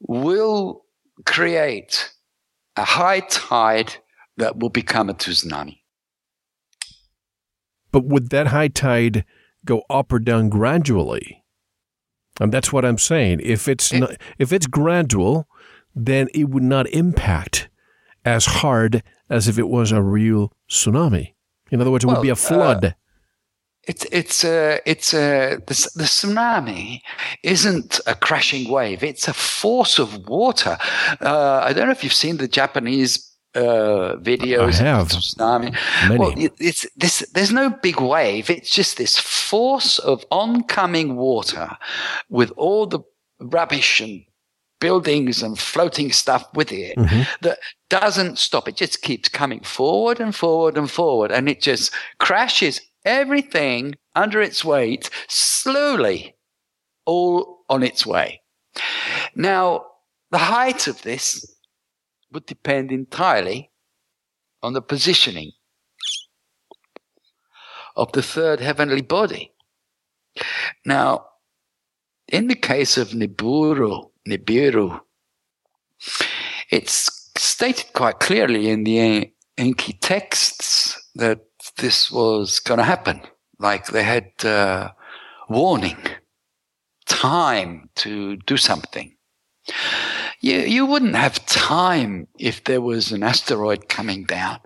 [0.00, 0.84] will
[1.24, 2.12] create
[2.76, 3.96] a high tide
[4.38, 5.80] that will become a tsunami.
[7.92, 9.24] But would that high tide
[9.64, 11.44] go up or down gradually?
[12.40, 13.40] And that's what I'm saying.
[13.42, 15.48] If it's it, not, if it's gradual,
[15.94, 17.68] then it would not impact
[18.24, 21.34] as hard as if it was a real tsunami.
[21.70, 22.84] In other words, it well, would be a flood.
[22.84, 22.92] Uh,
[23.84, 27.00] it's it's a it's a the, the, tsunami
[27.42, 29.02] isn't a crashing wave.
[29.02, 30.76] It's a force of water.
[31.20, 35.08] Uh, I don't know if you've seen the Japanese uh, videos I have.
[35.08, 35.76] tsunami.
[36.08, 36.18] Many.
[36.18, 37.26] Well, it's this.
[37.32, 38.50] There's no big wave.
[38.50, 41.76] It's just this force of oncoming water,
[42.28, 43.00] with all the
[43.40, 44.24] rubbish and
[44.80, 47.22] buildings and floating stuff with it mm-hmm.
[47.42, 47.58] that
[47.90, 48.68] doesn't stop.
[48.68, 54.40] It just keeps coming forward and forward and forward, and it just crashes everything under
[54.40, 56.36] its weight slowly,
[57.06, 58.40] all on its way.
[59.34, 59.84] Now,
[60.30, 61.57] the height of this
[62.32, 63.70] would depend entirely
[64.62, 65.52] on the positioning
[67.96, 69.52] of the third heavenly body.
[70.84, 71.26] Now,
[72.28, 75.00] in the case of Nibiru, Nibiru,
[76.70, 81.40] it's stated quite clearly in the Enki texts that
[81.78, 83.22] this was going to happen.
[83.58, 84.90] Like they had uh,
[85.48, 85.98] warning,
[87.06, 89.16] time to do something.
[90.40, 94.60] You, you wouldn't have time if there was an asteroid coming down.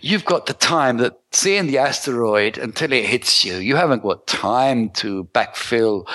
[0.00, 4.26] You've got the time that seeing the asteroid until it hits you, you haven't got
[4.26, 6.06] time to backfill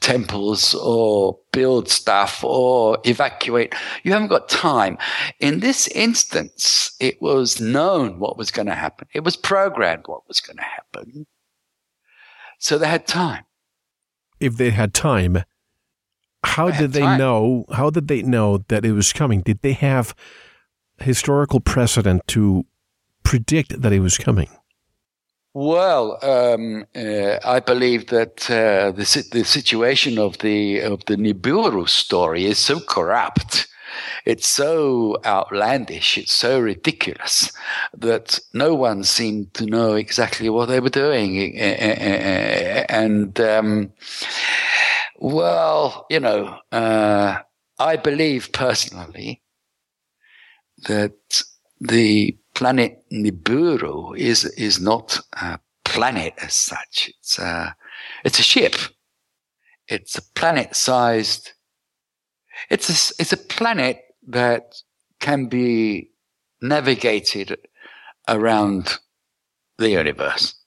[0.00, 3.74] temples or build stuff or evacuate.
[4.02, 4.98] You haven't got time.
[5.38, 9.08] In this instance, it was known what was going to happen.
[9.14, 11.26] It was programmed what was going to happen.
[12.58, 13.44] So they had time.
[14.40, 15.44] If they had time,
[16.44, 17.18] how did they time.
[17.18, 17.64] know?
[17.72, 19.40] How did they know that it was coming?
[19.40, 20.14] Did they have
[20.98, 22.64] historical precedent to
[23.22, 24.48] predict that it was coming?
[25.54, 31.86] Well, um, uh, I believe that uh, the the situation of the of the Nibiru
[31.88, 33.68] story is so corrupt,
[34.24, 37.52] it's so outlandish, it's so ridiculous
[37.92, 43.92] that no one seemed to know exactly what they were doing, and um,
[45.22, 47.38] well, you know, uh,
[47.78, 49.40] I believe personally
[50.88, 51.44] that
[51.80, 57.12] the planet Nibiru is is not a planet as such.
[57.20, 57.76] It's a
[58.24, 58.74] it's a ship.
[59.86, 61.52] It's a planet-sized.
[62.68, 64.74] It's a it's a planet that
[65.20, 66.10] can be
[66.60, 67.58] navigated
[68.28, 68.98] around
[69.78, 70.61] the universe.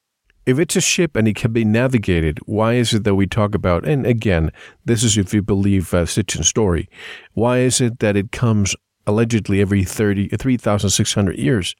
[0.45, 3.55] If it's a ship and it can be navigated, why is it that we talk
[3.55, 4.51] about, and again,
[4.85, 6.87] this is if you believe uh, Sitchin's story,
[7.33, 8.75] why is it that it comes
[9.07, 11.75] allegedly every 30, 3,600 years?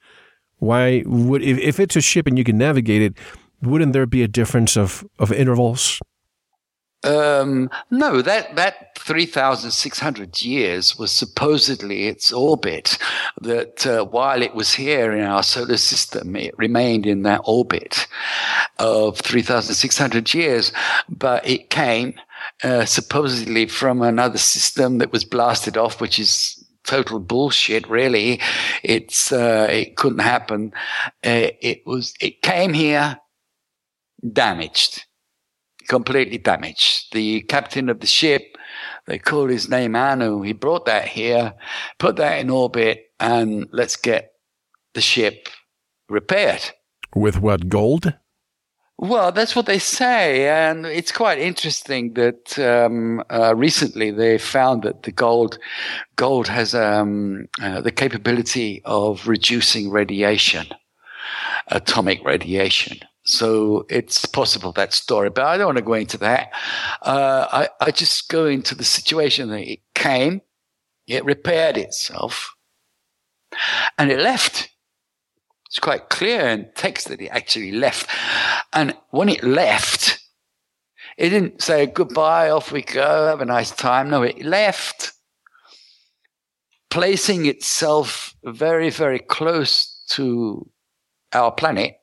[0.58, 3.18] Why would, if, if it's a ship and you can navigate it,
[3.62, 6.00] wouldn't there be a difference of, of intervals?
[7.06, 12.98] Um, no, that, that 3,600 years was supposedly its orbit,
[13.40, 18.08] that uh, while it was here in our solar system, it remained in that orbit
[18.78, 20.72] of 3,600 years,
[21.08, 22.14] but it came
[22.64, 27.88] uh, supposedly from another system that was blasted off, which is total bullshit.
[27.88, 28.40] Really,
[28.82, 30.72] it's uh, it couldn't happen.
[31.24, 33.18] Uh, it was it came here
[34.32, 35.04] damaged
[35.86, 37.12] completely damaged.
[37.12, 38.56] The captain of the ship,
[39.06, 40.42] they call his name Anu.
[40.42, 41.54] He brought that here,
[41.98, 44.32] put that in orbit, and let's get
[44.94, 45.48] the ship
[46.08, 46.70] repaired.
[47.14, 48.14] With what gold?
[48.98, 54.84] Well, that's what they say, and it's quite interesting that um, uh, recently they found
[54.84, 55.58] that the gold
[56.16, 60.68] gold has um, uh, the capability of reducing radiation,
[61.68, 63.00] atomic radiation.
[63.26, 66.52] So it's possible that story, but I don't want to go into that.
[67.02, 70.42] Uh, I, I just go into the situation that it came,
[71.08, 72.54] it repaired itself,
[73.98, 74.70] and it left.
[75.66, 78.08] It's quite clear in text that it actually left.
[78.72, 80.20] And when it left,
[81.18, 84.08] it didn't say goodbye, off we go, have a nice time.
[84.08, 85.12] No, it left,
[86.90, 90.70] placing itself very, very close to
[91.32, 91.96] our planet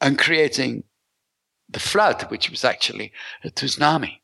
[0.00, 0.84] and creating
[1.68, 4.20] the flood, which was actually a tsunami.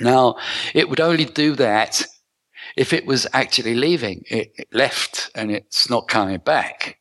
[0.00, 0.36] Now,
[0.74, 2.04] it would only do that
[2.76, 4.24] if it was actually leaving.
[4.28, 6.98] It, it left and it's not coming back.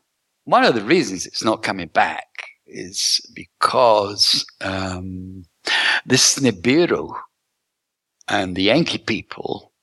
[0.45, 2.27] One of the reasons it's not coming back
[2.65, 5.45] is because um,
[6.05, 7.13] this Nibiru
[8.27, 9.73] and the Yankee people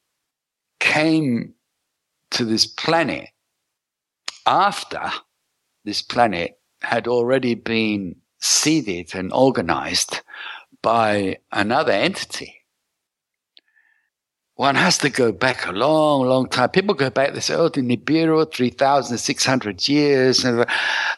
[0.79, 1.55] came
[2.31, 3.29] to this planet
[4.47, 5.11] after
[5.85, 10.21] this planet had already been seeded and organized
[10.83, 12.57] by another entity.
[14.61, 16.69] One has to go back a long, long time.
[16.69, 20.45] People go back, they say, oh, the Nibiru, 3,600 years,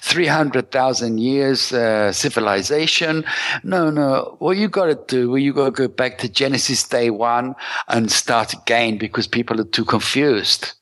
[0.00, 3.24] 300,000 years uh, civilization.
[3.64, 4.36] No, no.
[4.38, 7.56] What you got to do, well, you got to go back to Genesis day one
[7.88, 10.74] and start again because people are too confused.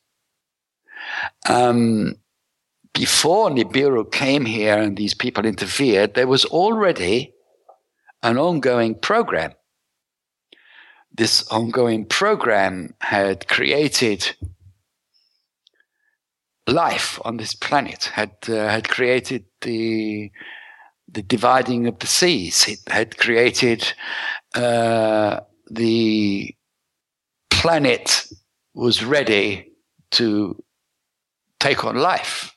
[1.49, 2.17] Um,
[2.95, 7.35] before Nibiru came here and these people interfered, there was already
[8.23, 9.53] an ongoing program.
[11.13, 14.37] This ongoing program had created
[16.67, 20.31] life on this planet, had uh, had created the
[21.09, 22.69] the dividing of the seas.
[22.69, 23.93] It had created
[24.55, 26.55] uh, the
[27.51, 28.27] planet
[28.75, 29.73] was ready
[30.13, 30.63] to
[31.59, 32.57] take on life.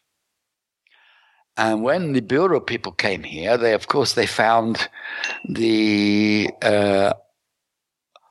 [1.57, 4.89] And when the Bureau people came here, they, of course, they found
[5.47, 7.13] the uh,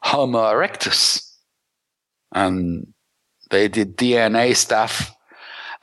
[0.03, 1.29] Homo erectus.
[2.33, 2.93] And
[3.51, 5.15] they did DNA stuff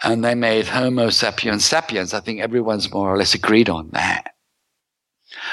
[0.03, 2.13] and they made Homo sapiens sapiens.
[2.13, 4.33] I think everyone's more or less agreed on that.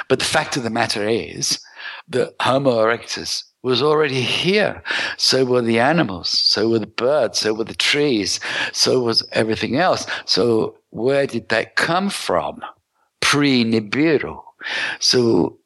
[0.08, 1.60] But the fact of the matter is
[2.08, 4.82] that Homo erectus was already here.
[5.16, 8.40] So were the animals, so were the birds, so were the trees,
[8.72, 10.06] so was everything else.
[10.24, 12.60] So where did that come from?
[13.20, 14.42] Pre Nibiru.
[15.00, 15.58] So,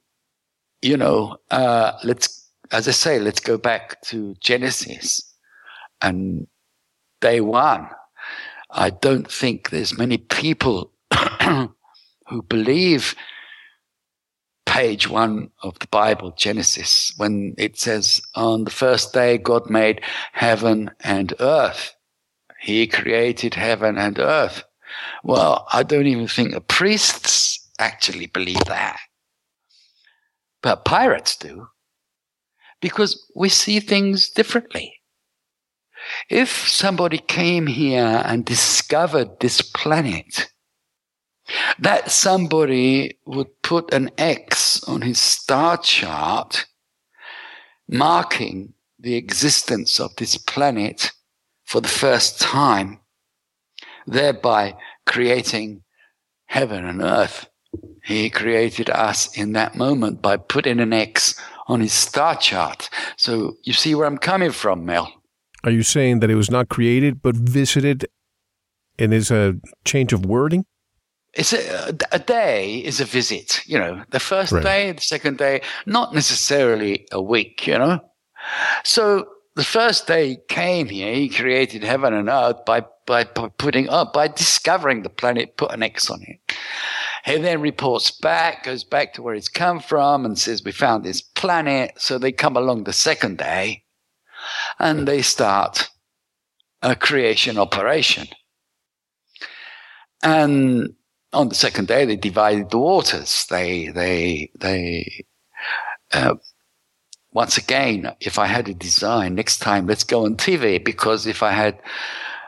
[0.82, 5.34] you know, uh, let's, as I say, let's go back to Genesis
[6.00, 6.46] and
[7.20, 7.88] day one.
[8.70, 10.92] I don't think there's many people
[11.42, 13.14] who believe
[14.66, 20.00] page one of the Bible, Genesis, when it says, On the first day, God made
[20.32, 21.94] heaven and earth.
[22.60, 24.62] He created heaven and earth.
[25.22, 28.98] Well, I don't even think the priests actually believe that.
[30.62, 31.68] But pirates do.
[32.80, 35.00] Because we see things differently.
[36.28, 40.50] If somebody came here and discovered this planet,
[41.78, 46.66] that somebody would put an X on his star chart,
[47.88, 51.12] marking the existence of this planet
[51.64, 53.00] for the first time,
[54.06, 54.74] thereby
[55.06, 55.82] creating
[56.46, 57.48] heaven and earth.
[58.02, 62.90] He created us in that moment by putting an X on his star chart.
[63.16, 65.12] So you see where I'm coming from, Mel.
[65.62, 68.06] Are you saying that it was not created but visited
[69.00, 70.66] And is a change of wording?
[71.32, 74.62] It's a, a day is a visit, you know, the first right.
[74.62, 78.00] day, the second day, not necessarily a week, you know.
[78.84, 83.88] So the first day he came here, he created heaven and earth by, by, putting
[83.88, 86.38] up, by discovering the planet, put an X on it.
[87.24, 91.04] He then reports back, goes back to where he's come from and says, we found
[91.04, 91.92] this planet.
[91.96, 93.82] So they come along the second day
[94.78, 95.90] and they start
[96.82, 98.28] a creation operation.
[100.22, 100.94] And
[101.32, 103.46] on the second day, they divided the waters.
[103.50, 105.24] They, they, they,
[106.12, 106.36] uh,
[107.32, 111.42] once again, if I had a design next time, let's go on TV because if
[111.42, 111.78] I had,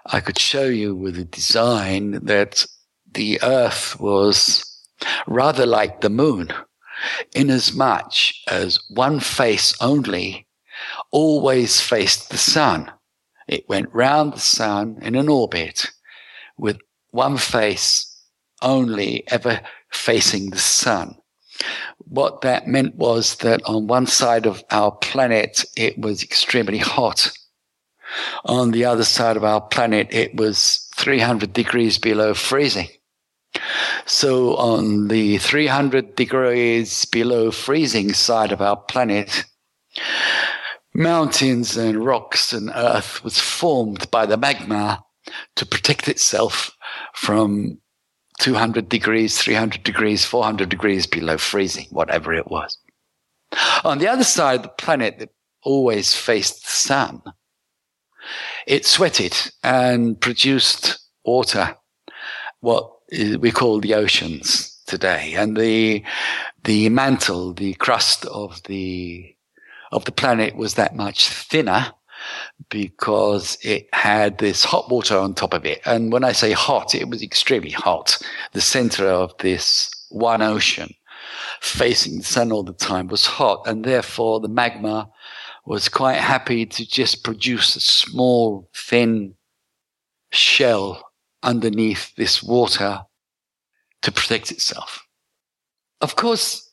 [0.07, 2.67] I could show you with a design that
[3.13, 4.65] the earth was
[5.27, 6.53] rather like the moon
[7.35, 8.15] inasmuch
[8.49, 10.47] as one face only
[11.11, 12.91] always faced the sun.
[13.49, 15.91] It went round the sun in an orbit
[16.57, 16.79] with
[17.11, 18.09] one face
[18.63, 21.17] only ever facing the sun.
[21.99, 27.31] What that meant was that on one side of our planet, it was extremely hot.
[28.45, 32.89] On the other side of our planet, it was 300 degrees below freezing.
[34.07, 39.45] So on the 300 degrees below freezing side of our planet,
[40.95, 45.05] mountains and rocks and earth was formed by the magma
[45.57, 46.77] to protect itself
[47.15, 47.79] from
[48.41, 52.77] 200 degrees, 300 degrees, 400 degrees below freezing, whatever it was.
[53.85, 55.31] On the other side of the planet that
[55.63, 57.23] always faced the sun,
[58.67, 61.77] it sweated and produced water,
[62.61, 65.35] what we call the oceans today.
[65.35, 66.05] And the,
[66.65, 69.35] the mantle, the crust of the,
[69.91, 71.93] of the planet was that much thinner
[72.69, 75.81] because it had this hot water on top of it.
[75.85, 78.19] And when I say hot, it was extremely hot.
[78.53, 80.95] The center of this one ocean
[81.61, 83.63] facing the sun all the time was hot.
[83.67, 85.11] And therefore the magma
[85.65, 89.35] was quite happy to just produce a small, thin
[90.31, 91.11] shell
[91.43, 93.03] underneath this water
[94.03, 95.07] to protect itself.
[96.01, 96.71] Of course,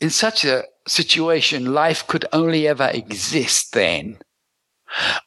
[0.00, 4.18] in such a situation, life could only ever exist then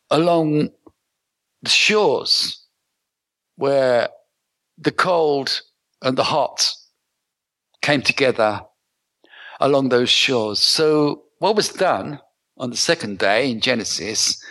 [0.09, 0.69] along
[1.61, 2.63] the shores
[3.55, 4.09] where
[4.77, 5.61] the cold
[6.01, 6.71] and the hot
[7.81, 8.61] came together
[9.59, 10.59] along those shores.
[10.59, 12.19] So what was done
[12.59, 14.41] on the second day in Genesis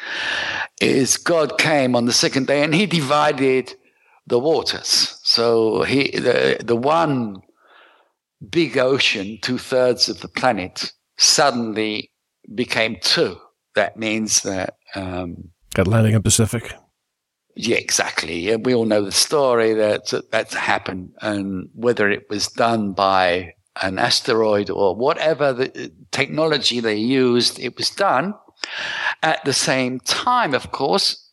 [0.80, 3.74] is God came on the second day and he divided
[4.26, 5.18] the waters.
[5.22, 7.42] So he, the, the one
[8.48, 12.12] big ocean, two thirds of the planet suddenly
[12.54, 13.38] became two.
[13.74, 16.72] That means that um, Atlantic and Pacific.
[17.54, 18.54] Yeah, exactly.
[18.56, 23.98] we all know the story that that's happened, and whether it was done by an
[23.98, 28.34] asteroid or whatever the uh, technology they used, it was done.
[29.22, 31.30] At the same time, of course,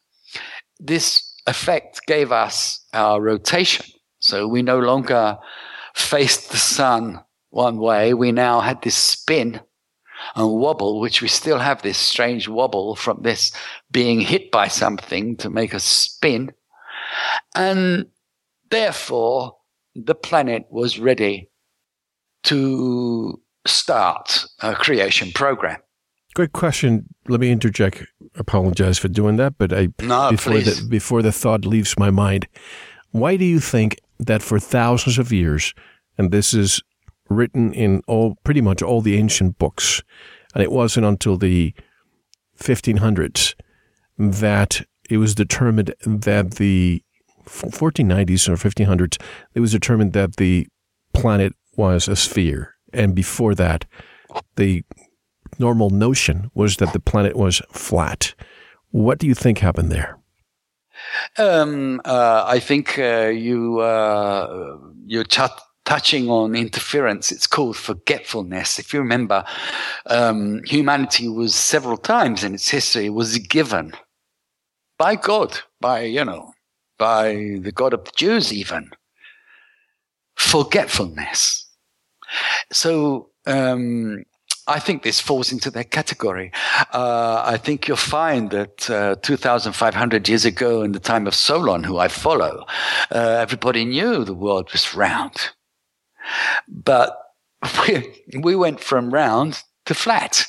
[0.79, 3.85] this effect gave us our rotation.
[4.19, 5.37] So we no longer
[5.93, 8.13] faced the sun one way.
[8.13, 9.61] We now had this spin
[10.35, 13.51] and wobble, which we still have this strange wobble from this
[13.91, 16.51] being hit by something to make us spin.
[17.55, 18.07] And
[18.69, 19.57] therefore,
[19.95, 21.49] the planet was ready
[22.43, 25.79] to start a creation program.
[26.35, 27.05] Great question.
[27.27, 28.05] Let me interject.
[28.35, 30.81] Apologize for doing that, but I no, before please.
[30.81, 32.47] the before the thought leaves my mind,
[33.11, 35.73] why do you think that for thousands of years,
[36.17, 36.81] and this is
[37.29, 40.01] written in all pretty much all the ancient books.
[40.53, 41.73] And it wasn't until the
[42.59, 43.55] 1500s
[44.17, 47.03] that it was determined that the
[47.45, 49.21] 1490s or 1500s,
[49.53, 50.67] it was determined that the
[51.13, 52.75] planet was a sphere.
[52.93, 53.85] And before that,
[54.55, 54.83] the
[55.59, 58.33] normal notion was that the planet was flat.
[58.91, 60.17] What do you think happened there?
[61.37, 65.23] Um, uh, I think uh, you uh, you
[65.85, 67.31] touching on interference.
[67.31, 68.79] It's called forgetfulness.
[68.79, 69.43] If you remember,
[70.05, 73.93] um, humanity was several times in its history was given
[74.97, 76.53] by God, by, you know,
[76.97, 78.91] by the God of the Jews even,
[80.35, 81.62] forgetfulness.
[82.71, 84.23] So, um,
[84.65, 86.51] I think this falls into that category.
[86.93, 91.83] Uh, I think you'll find that uh, 2,500 years ago, in the time of Solon,
[91.83, 92.65] who I follow,
[93.11, 95.35] uh, everybody knew the world was round.
[96.69, 97.17] But
[97.87, 100.45] we, we went from round to flat.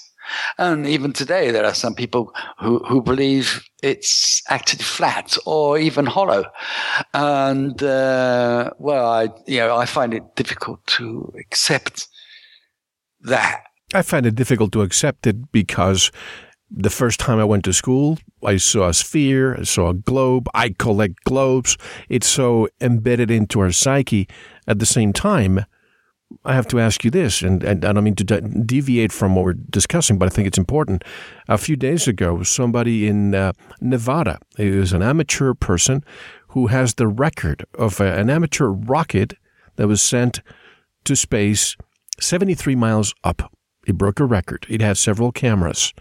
[0.59, 6.07] And even today, there are some people who, who believe it's actually flat or even
[6.07, 6.45] hollow.
[7.13, 12.09] And, uh, well, I, you know, I find it difficult to accept
[13.23, 13.63] that.
[13.93, 16.11] I find it difficult to accept it because
[16.71, 20.49] the first time I went to school, I saw a sphere, I saw a globe.
[20.55, 21.77] I collect globes.
[22.09, 24.29] It's so embedded into our psyche.
[24.67, 25.67] At the same time,
[26.45, 29.35] I have to ask you this, and, and I don't mean to de- deviate from
[29.35, 31.05] what we're discussing, but I think it's important.
[31.49, 36.05] A few days ago, somebody in uh, Nevada is an amateur person
[36.49, 39.35] who has the record of a, an amateur rocket
[39.77, 40.41] that was sent
[41.05, 41.77] to space
[42.21, 43.53] 73 miles up.
[43.87, 44.67] It broke a record.
[44.69, 45.93] It had several cameras.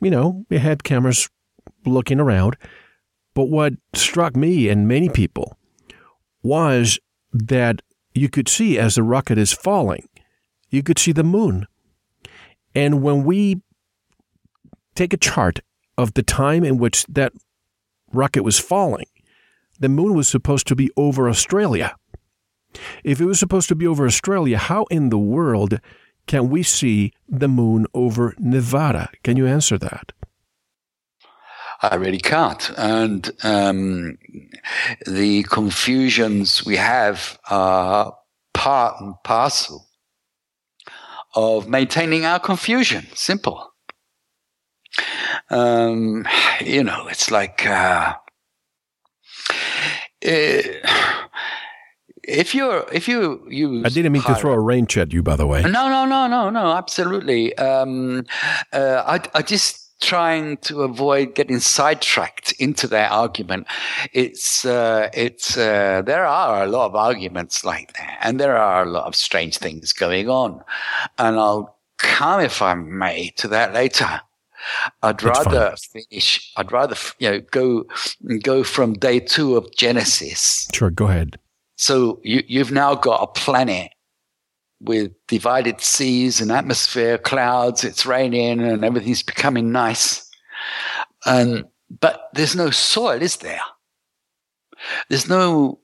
[0.00, 1.28] You know, it had cameras
[1.84, 2.56] looking around.
[3.34, 5.58] But what struck me and many people
[6.42, 6.98] was
[7.32, 7.82] that
[8.16, 10.08] you could see as the rocket is falling,
[10.70, 11.66] you could see the moon.
[12.74, 13.62] And when we
[14.94, 15.60] take a chart
[15.96, 17.32] of the time in which that
[18.12, 19.06] rocket was falling,
[19.78, 21.94] the moon was supposed to be over Australia.
[23.04, 25.80] If it was supposed to be over Australia, how in the world
[26.26, 29.10] can we see the moon over Nevada?
[29.22, 30.12] Can you answer that?
[31.92, 32.70] I really can't.
[32.76, 34.18] And um,
[35.06, 38.16] the confusions we have are
[38.54, 39.86] part and parcel
[41.34, 43.06] of maintaining our confusion.
[43.14, 43.72] Simple.
[45.50, 46.26] Um,
[46.60, 48.14] you know, it's like uh,
[50.22, 51.26] it, eh,
[52.22, 55.22] if you're if you use I didn't mean pirate, to throw a range at you,
[55.22, 55.62] by the way.
[55.62, 57.56] No, no, no, no, no, absolutely.
[57.58, 58.24] Um,
[58.72, 63.66] uh, I, I just trying to avoid getting sidetracked into their argument.
[64.12, 68.82] It's, uh, it's, uh, there are a lot of arguments like that, and there are
[68.82, 70.62] a lot of strange things going on.
[71.18, 74.20] And I'll come, if I may, to that later.
[75.02, 77.84] I'd rather finish, I'd rather, you know, go,
[78.42, 80.68] go from day two of Genesis.
[80.74, 81.38] Sure, go ahead.
[81.76, 83.92] So you, you've now got a planet
[84.80, 90.28] with divided seas and atmosphere, clouds, it's raining and everything's becoming nice.
[91.24, 93.60] But there's no soil, is there?
[95.08, 95.80] There's no,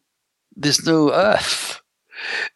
[0.55, 1.81] there's no earth.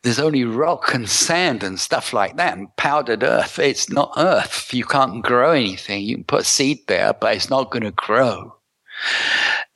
[0.02, 3.58] There's only rock and sand and stuff like that and powdered earth.
[3.58, 4.72] It's not earth.
[4.72, 6.04] You can't grow anything.
[6.04, 8.54] You can put seed there, but it's not going to grow.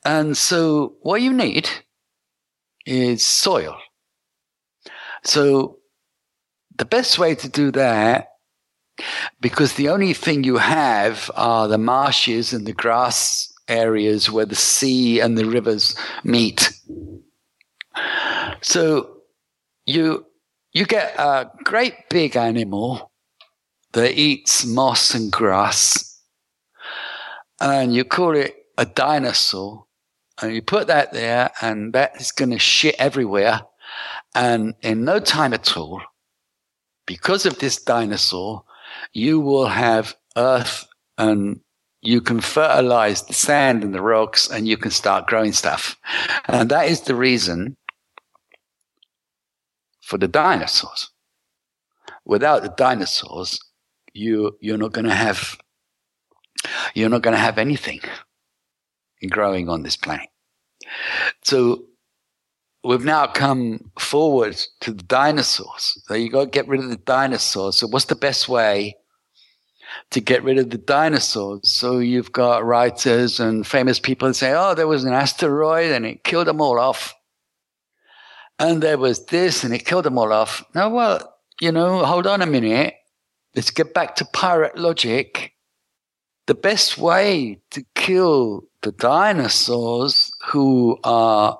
[0.05, 1.69] And so what you need
[2.85, 3.75] is soil.
[5.23, 5.79] So
[6.81, 8.29] the best way to do that,
[9.39, 14.55] because the only thing you have are the marshes and the grass areas where the
[14.55, 16.73] sea and the rivers meet.
[18.63, 19.17] So
[19.85, 20.25] you
[20.73, 23.11] you get a great big animal
[23.91, 26.19] that eats moss and grass,
[27.59, 29.85] and you call it a dinosaur,
[30.41, 33.61] and you put that there, and that is going to shit everywhere,
[34.33, 36.01] and in no time at all,
[37.11, 38.63] because of this dinosaur,
[39.11, 40.87] you will have earth
[41.17, 41.59] and
[42.01, 45.97] you can fertilize the sand and the rocks and you can start growing stuff.
[46.45, 47.75] And that is the reason
[49.99, 51.09] for the dinosaurs.
[52.23, 53.59] Without the dinosaurs,
[54.13, 55.57] you, you're not going to have,
[56.93, 57.99] you're not going to have anything
[59.29, 60.29] growing on this planet.
[61.43, 61.83] So
[62.83, 66.01] we've now come forward to the dinosaurs.
[66.05, 67.77] So you got to get rid of the dinosaurs.
[67.77, 68.97] So what's the best way
[70.11, 71.69] to get rid of the dinosaurs?
[71.69, 76.23] So you've got writers and famous people say, oh, there was an asteroid and it
[76.23, 77.13] killed them all off.
[78.57, 80.63] And there was this and it killed them all off.
[80.73, 82.95] Now, well, you know, hold on a minute.
[83.55, 85.53] Let's get back to pirate logic.
[86.47, 91.59] The best way to kill the dinosaurs who are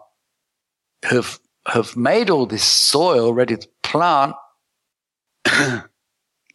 [1.03, 4.33] have have made all this soil ready to plant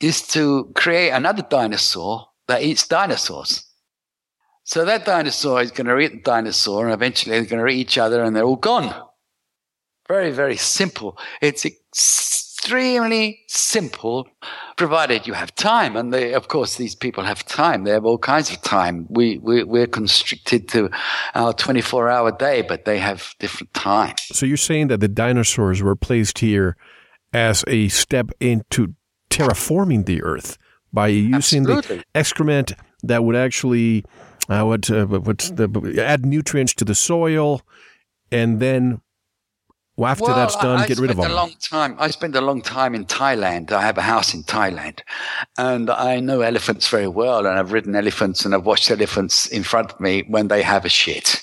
[0.00, 3.64] is to create another dinosaur that eats dinosaurs.
[4.64, 7.78] So that dinosaur is going to eat the dinosaur, and eventually they're going to eat
[7.78, 8.92] each other, and they're all gone.
[10.08, 11.16] Very, very simple.
[11.40, 11.64] It's
[12.66, 14.26] extremely simple,
[14.76, 15.96] provided you have time.
[15.96, 17.84] And they, of course, these people have time.
[17.84, 19.06] They have all kinds of time.
[19.08, 20.90] We, we, we're constricted to
[21.36, 24.16] our 24 hour day, but they have different time.
[24.32, 26.76] So you're saying that the dinosaurs were placed here
[27.32, 28.94] as a step into
[29.30, 30.58] terraforming the earth
[30.92, 31.98] by using Absolutely.
[31.98, 32.72] the excrement
[33.04, 34.04] that would actually
[34.48, 37.62] uh, what, uh, what's the, add nutrients to the soil
[38.32, 39.00] and then
[39.96, 41.30] Well, after well, that's done, I, get rid of them.
[41.30, 41.96] A long time.
[41.98, 43.72] I spent a long time in Thailand.
[43.72, 45.00] I have a house in Thailand,
[45.56, 47.46] and I know elephants very well.
[47.46, 50.84] And I've ridden elephants, and I've watched elephants in front of me when they have
[50.84, 51.42] a shit.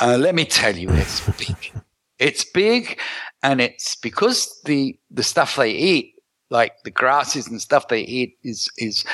[0.00, 1.72] Uh, let me tell you, it's big.
[2.18, 2.98] it's big,
[3.42, 6.14] and it's because the the stuff they eat,
[6.48, 9.04] like the grasses and stuff they eat, is is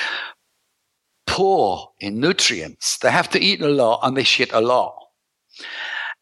[1.27, 2.99] poor in nutrients.
[2.99, 4.95] They have to eat a lot, and they shit a lot.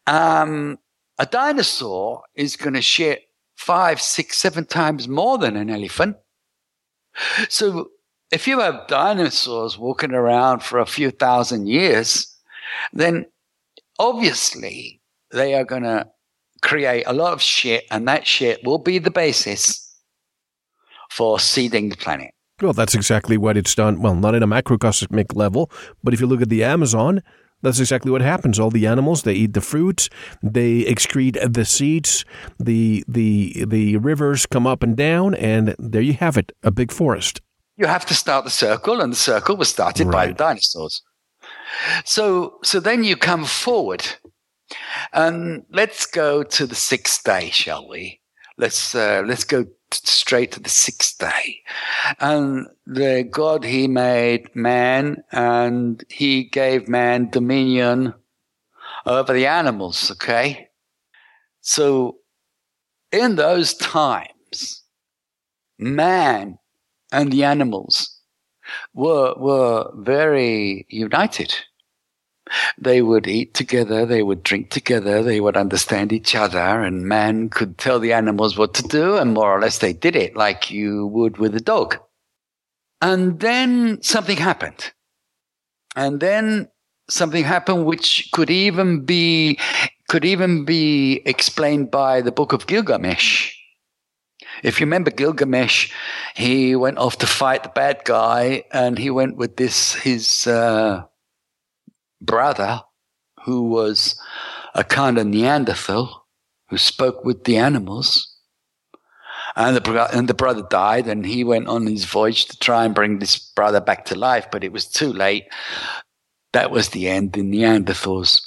[0.08, 0.78] Um,
[1.18, 3.22] a dinosaur is going to shit
[3.56, 6.16] five, six, seven times more than an elephant.
[7.48, 7.90] So
[8.30, 12.26] if you have dinosaurs walking around for a few thousand years,
[12.92, 13.26] then
[13.98, 15.00] obviously
[15.30, 16.08] they are going to
[16.62, 19.96] create a lot of shit, and that shit will be the basis
[21.10, 22.32] for seeding the planet.
[22.60, 24.00] Well, that's exactly what it's done.
[24.00, 25.70] Well, not in a macrocosmic level,
[26.02, 27.22] but if you look at the Amazon,
[27.62, 28.58] that's exactly what happens.
[28.58, 30.08] All the animals they eat the fruits,
[30.42, 32.24] they excrete the seeds.
[32.58, 36.92] The the the rivers come up and down, and there you have it, a big
[36.92, 37.40] forest.
[37.76, 40.12] You have to start the circle, and the circle was started right.
[40.12, 41.02] by the dinosaurs.
[42.04, 44.04] So so then you come forward,
[45.12, 48.21] and let's go to the sixth day, shall we?
[48.58, 51.60] Let's uh, let's go straight to the sixth day.
[52.20, 58.14] And the God, he made man and he gave man dominion
[59.06, 60.10] over the animals.
[60.12, 60.68] Okay.
[61.60, 62.18] So
[63.10, 64.82] in those times,
[65.78, 66.58] man
[67.12, 68.20] and the animals
[68.94, 71.54] were, were very united.
[72.78, 77.48] They would eat together, they would drink together, they would understand each other, and man
[77.48, 80.70] could tell the animals what to do, and more or less they did it like
[80.70, 81.98] you would with a dog.
[83.00, 84.92] And then something happened.
[85.96, 86.68] And then
[87.08, 89.58] something happened which could even be
[90.08, 93.54] could even be explained by the book of Gilgamesh.
[94.62, 95.90] If you remember Gilgamesh,
[96.34, 101.04] he went off to fight the bad guy, and he went with this his uh,
[102.24, 102.80] brother
[103.44, 104.18] who was
[104.74, 106.26] a kind of Neanderthal
[106.68, 108.28] who spoke with the animals.
[109.54, 112.94] And the, and the brother died, and he went on his voyage to try and
[112.94, 115.44] bring this brother back to life, but it was too late.
[116.54, 117.34] That was the end.
[117.34, 118.40] The Neanderthals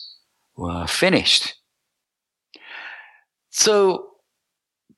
[0.58, 1.54] were finished.
[3.52, 4.08] So,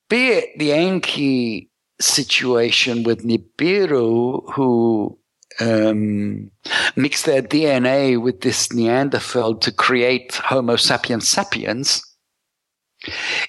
[0.09, 5.19] be it the Enki situation with Nibiru, who
[5.59, 6.51] um,
[6.95, 12.01] mix their DNA with this Neanderthal to create Homo sapiens sapiens,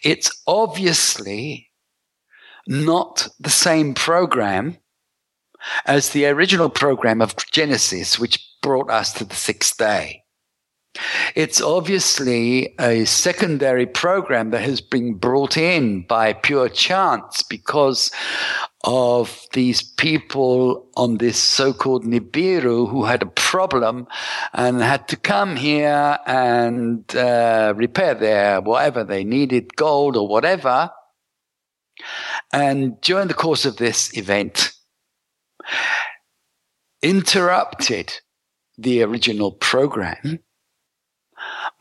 [0.02, 1.70] it's obviously
[2.66, 4.76] not the same program
[5.86, 10.22] as the original program of Genesis, which brought us to the sixth day.
[11.34, 18.10] It's obviously a secondary program that has been brought in by pure chance because
[18.84, 24.06] of these people on this so-called Nibiru who had a problem
[24.52, 30.90] and had to come here and uh, repair their whatever they needed, gold or whatever.
[32.52, 34.72] And during the course of this event,
[37.02, 38.20] interrupted
[38.76, 40.40] the original program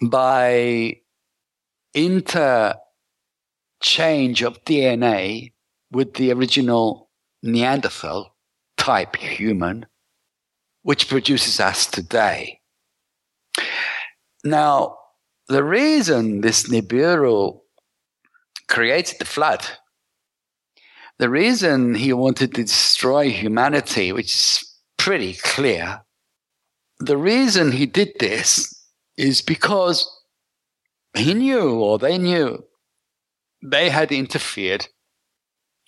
[0.01, 0.97] by
[1.93, 2.75] interchange
[4.43, 5.53] of DNA
[5.91, 7.09] with the original
[7.43, 8.35] Neanderthal
[8.77, 9.85] type human,
[10.83, 12.59] which produces us today.
[14.43, 14.97] Now,
[15.47, 17.59] the reason this Nibiru
[18.67, 19.65] created the flood,
[21.19, 26.01] the reason he wanted to destroy humanity, which is pretty clear,
[26.99, 28.76] the reason he did this
[29.17, 30.09] is because
[31.15, 32.63] he knew or they knew
[33.63, 34.87] they had interfered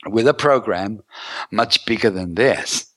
[0.07, 1.01] with a program
[1.51, 2.87] much bigger than this.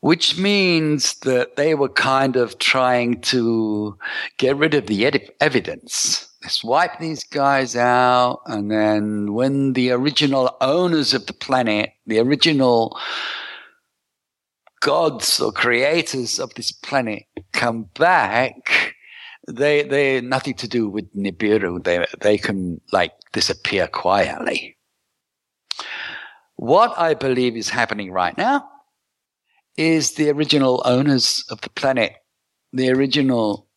[0.00, 3.98] Which means that they were kind of trying to
[4.38, 5.04] get rid of the
[5.40, 6.28] evidence.
[6.42, 8.42] Let's wipe these guys out.
[8.46, 12.96] And then when the original owners of the planet, the original
[14.80, 18.94] gods or creators of this planet come back,
[19.48, 21.82] they they nothing to do with Nibiru.
[21.82, 24.76] They they can like disappear quietly.
[26.56, 28.68] What I believe is happening right now
[29.76, 32.14] is the original owners of the planet,
[32.72, 33.68] the original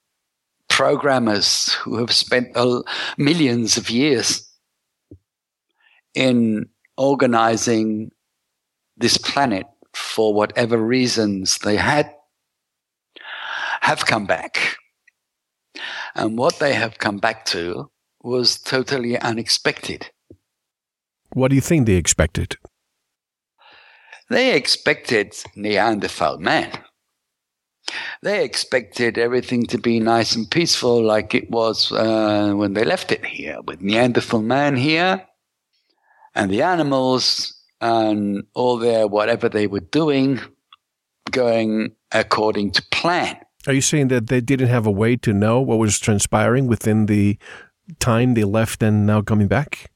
[0.69, 2.55] programmers who have spent
[3.17, 4.49] millions of years
[6.13, 8.11] in organizing
[8.97, 12.13] this planet for whatever reasons they had,
[13.81, 14.77] have come back.
[16.15, 17.89] And what they have come back to
[18.21, 20.11] was totally unexpected.
[21.33, 22.57] What do you think they expected?
[24.29, 26.71] They expected Neanderthal man.
[28.21, 33.11] They expected everything to be nice and peaceful like it was uh, when they left
[33.11, 35.25] it here, with Neanderthal man here
[36.35, 40.39] and the animals and all their whatever they were doing
[41.31, 43.37] going according to plan.
[43.67, 47.05] Are you saying that they didn't have a way to know what was transpiring within
[47.05, 47.37] the
[47.99, 49.91] time they left and now coming back?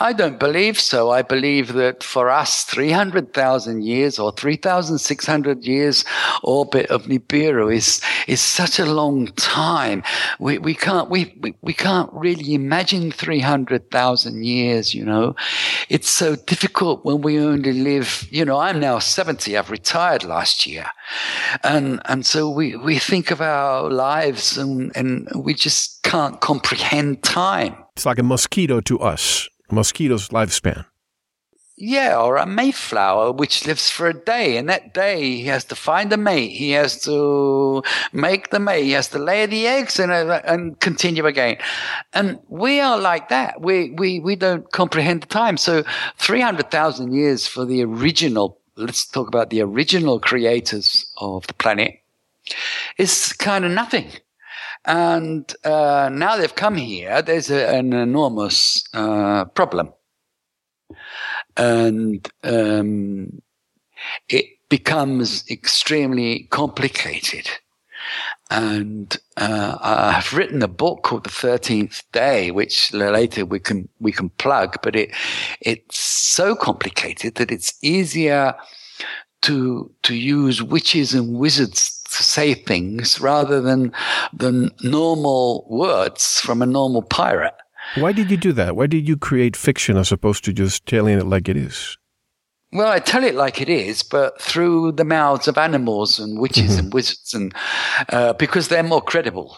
[0.00, 1.10] I don't believe so.
[1.10, 6.04] I believe that for us, 300,000 years or 3,600 years
[6.42, 10.02] orbit of Nibiru is, is such a long time.
[10.38, 15.36] We, we can't, we, we, we can't really imagine 300,000 years, you know.
[15.88, 19.56] It's so difficult when we only live, you know, I'm now 70.
[19.56, 20.86] I've retired last year.
[21.62, 27.22] And, and so we, we think of our lives and, and we just can't comprehend
[27.22, 27.76] time.
[27.98, 30.86] It's like a mosquito to us a mosquito's lifespan.
[31.76, 35.74] Yeah, or a mayflower which lives for a day, and that day he has to
[35.74, 36.52] find a mate.
[36.52, 37.82] He has to
[38.12, 38.84] make the mate.
[38.84, 41.56] He has to lay the eggs and uh, and continue again.
[42.14, 43.62] And we are like that.
[43.62, 45.56] We we we don't comprehend the time.
[45.56, 45.82] So
[46.18, 48.60] three hundred thousand years for the original.
[48.76, 51.98] Let's talk about the original creators of the planet.
[52.96, 54.12] Is kind of nothing.
[54.84, 59.92] And uh, now they've come here, there's a, an enormous uh, problem.
[61.56, 63.42] And um,
[64.28, 67.50] it becomes extremely complicated.
[68.50, 74.12] And uh, I've written a book called The Thirteenth Day, which later we can we
[74.12, 74.76] can plug.
[74.82, 75.10] But it
[75.60, 78.54] it's so complicated that it's easier
[79.42, 83.92] to to use witches and wizards say things rather than
[84.32, 87.54] than normal words from a normal pirate.
[87.96, 88.76] Why did you do that?
[88.76, 91.96] Why did you create fiction as opposed to just telling it like it is?
[92.70, 96.72] Well, I tell it like it is, but through the mouths of animals and witches
[96.72, 96.80] mm-hmm.
[96.80, 97.54] and wizards, and
[98.10, 99.56] uh, because they're more credible.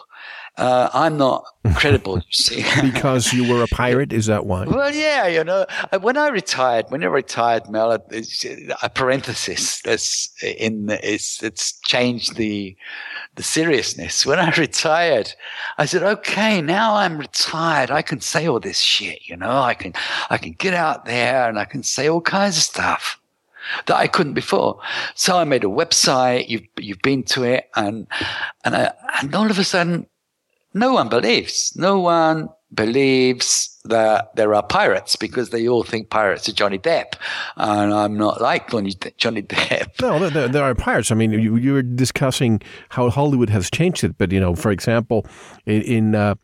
[0.57, 1.45] Uh, I'm not
[1.75, 2.65] credible, you see.
[2.81, 4.65] because you were a pirate, is that why?
[4.65, 5.65] Well, yeah, you know,
[6.01, 12.75] when I retired, when I retired, Mel, a parenthesis that's in it's it's changed the
[13.35, 14.25] the seriousness.
[14.25, 15.33] When I retired,
[15.77, 17.89] I said, okay, now I'm retired.
[17.89, 19.61] I can say all this shit, you know.
[19.61, 19.93] I can
[20.29, 23.21] I can get out there and I can say all kinds of stuff
[23.85, 24.79] that I couldn't before.
[25.15, 26.49] So I made a website.
[26.49, 28.07] You've you've been to it, and
[28.65, 28.91] and I,
[29.21, 30.07] and all of a sudden,
[30.73, 31.73] no one believes.
[31.75, 37.15] No one believes that there are pirates because they all think pirates are Johnny Depp,
[37.57, 39.99] and I'm not like Johnny, Johnny Depp.
[40.01, 41.11] No, there, there, are pirates.
[41.11, 44.71] I mean, you, you, were discussing how Hollywood has changed it, but you know, for
[44.71, 45.25] example,
[45.65, 46.35] in, in uh,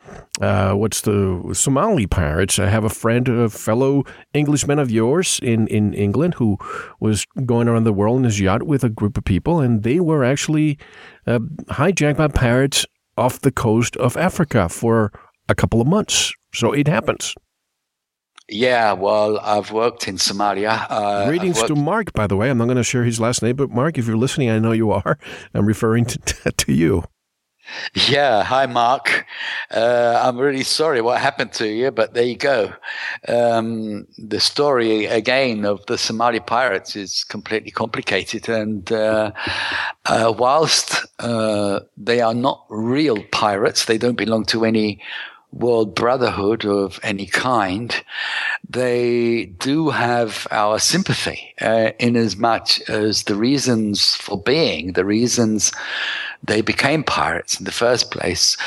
[0.41, 2.59] uh, what's the Somali pirates?
[2.59, 4.03] I have a friend, a fellow
[4.33, 6.57] Englishman of yours in in England, who
[6.99, 9.99] was going around the world in his yacht with a group of people, and they
[9.99, 10.77] were actually
[11.25, 12.85] uh, hijacked by pirates
[13.17, 15.11] off the coast of Africa for
[15.49, 16.33] a couple of months.
[16.53, 17.35] So it happens.
[18.49, 20.85] Yeah, well, I've worked in Somalia.
[20.89, 22.49] Uh, Greetings to Mark, by the way.
[22.49, 24.71] I'm not going to share his last name, but Mark, if you're listening, I know
[24.71, 25.17] you are.
[25.53, 27.03] I'm referring to, to you.
[27.93, 29.25] Yeah, hi Mark.
[29.71, 32.73] Uh, I'm really sorry what happened to you, but there you go.
[33.27, 39.31] Um, the story again of the Somali pirates is completely complicated, and uh,
[40.05, 45.01] uh, whilst uh, they are not real pirates, they don't belong to any
[45.51, 48.03] world brotherhood of any kind,
[48.69, 55.05] they do have our sympathy uh, in as much as the reasons for being, the
[55.05, 55.71] reasons
[56.43, 58.57] they became pirates in the first place,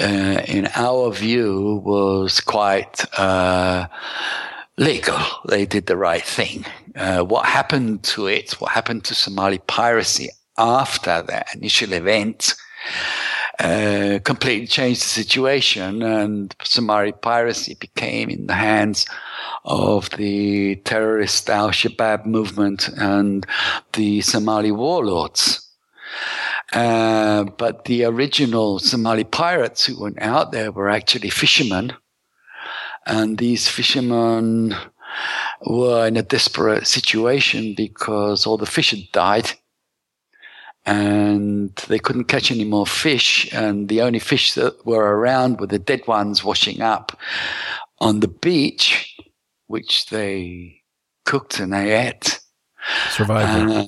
[0.00, 3.86] uh, in our view, was quite uh,
[4.76, 5.18] legal.
[5.48, 6.64] They did the right thing.
[6.96, 12.54] Uh, what happened to it, what happened to Somali piracy after that initial event,
[13.58, 19.06] uh, completely changed the situation, and Somali piracy became in the hands
[19.64, 23.46] of the terrorist Al Shabaab movement and
[23.92, 25.60] the Somali warlords.
[26.72, 31.92] Uh, but the original Somali pirates who went out there were actually fishermen.
[33.06, 34.74] And these fishermen
[35.66, 39.52] were in a desperate situation because all the fish had died
[40.86, 43.52] and they couldn't catch any more fish.
[43.52, 47.18] And the only fish that were around were the dead ones washing up
[47.98, 49.16] on the beach,
[49.66, 50.82] which they
[51.24, 52.40] cooked and they ate.
[53.10, 53.86] Survivor.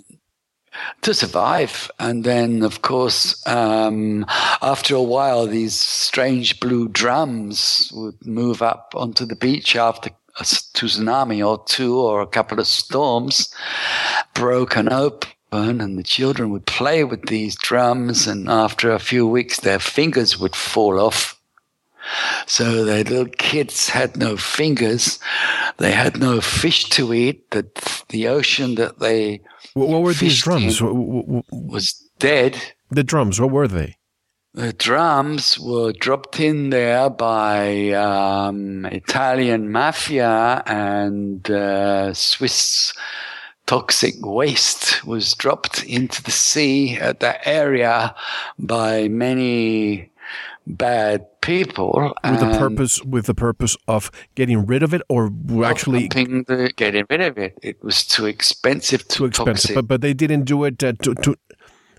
[1.03, 1.91] to survive.
[1.99, 4.25] And then, of course, um,
[4.63, 10.43] after a while, these strange blue drums would move up onto the beach after a
[10.43, 13.53] tsunami or two or a couple of storms,
[14.35, 14.93] broken
[15.57, 15.81] open.
[15.81, 20.39] And the children would play with these drums, and after a few weeks, their fingers
[20.39, 21.41] would fall off.
[22.47, 25.19] So the little kids had no fingers.
[25.79, 27.51] They had no fish to eat.
[27.51, 27.67] The,
[28.11, 29.41] the ocean that they
[29.75, 30.81] what, what were these drums?
[30.81, 32.57] was dead.
[32.91, 33.97] The drums, what were they?
[34.55, 42.95] The drums were dropped in there by um, Italian mafia and uh, Swiss
[43.67, 48.15] toxic waste was dropped into the sea at that area
[48.59, 50.11] by many
[50.69, 55.31] bad people with the purpose with the purpose of getting rid of it or
[55.65, 57.59] actually the, getting rid of it.
[57.63, 59.75] It was too expensive too, expensive.
[59.75, 61.37] but, but they didn't do it uh, to, to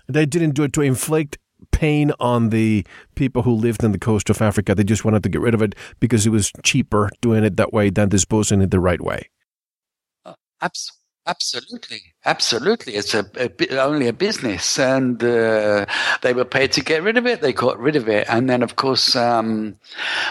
[0.06, 1.38] they didn't do it to inflict
[1.70, 4.74] pain on the people who lived in the coast of Africa.
[4.74, 7.72] They just wanted to get rid of it because it was cheaper doing it that
[7.72, 9.30] way than disposing it the right way.
[10.24, 10.97] Uh, absolutely
[11.28, 12.94] Absolutely, absolutely.
[12.94, 15.84] It's a, a, only a business, and uh,
[16.22, 17.42] they were paid to get rid of it.
[17.42, 19.76] They got rid of it, and then, of course, um,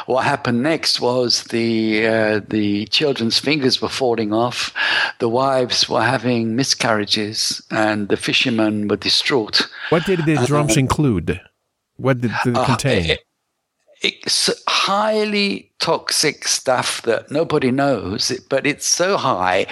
[0.07, 4.73] what happened next was the uh, the children's fingers were falling off,
[5.19, 9.69] the wives were having miscarriages, and the fishermen were distraught.
[9.89, 11.39] What did the drums include?
[11.97, 13.11] What did it uh, contain?
[13.11, 13.19] It,
[14.01, 19.67] it's highly toxic stuff that nobody knows, but it's so high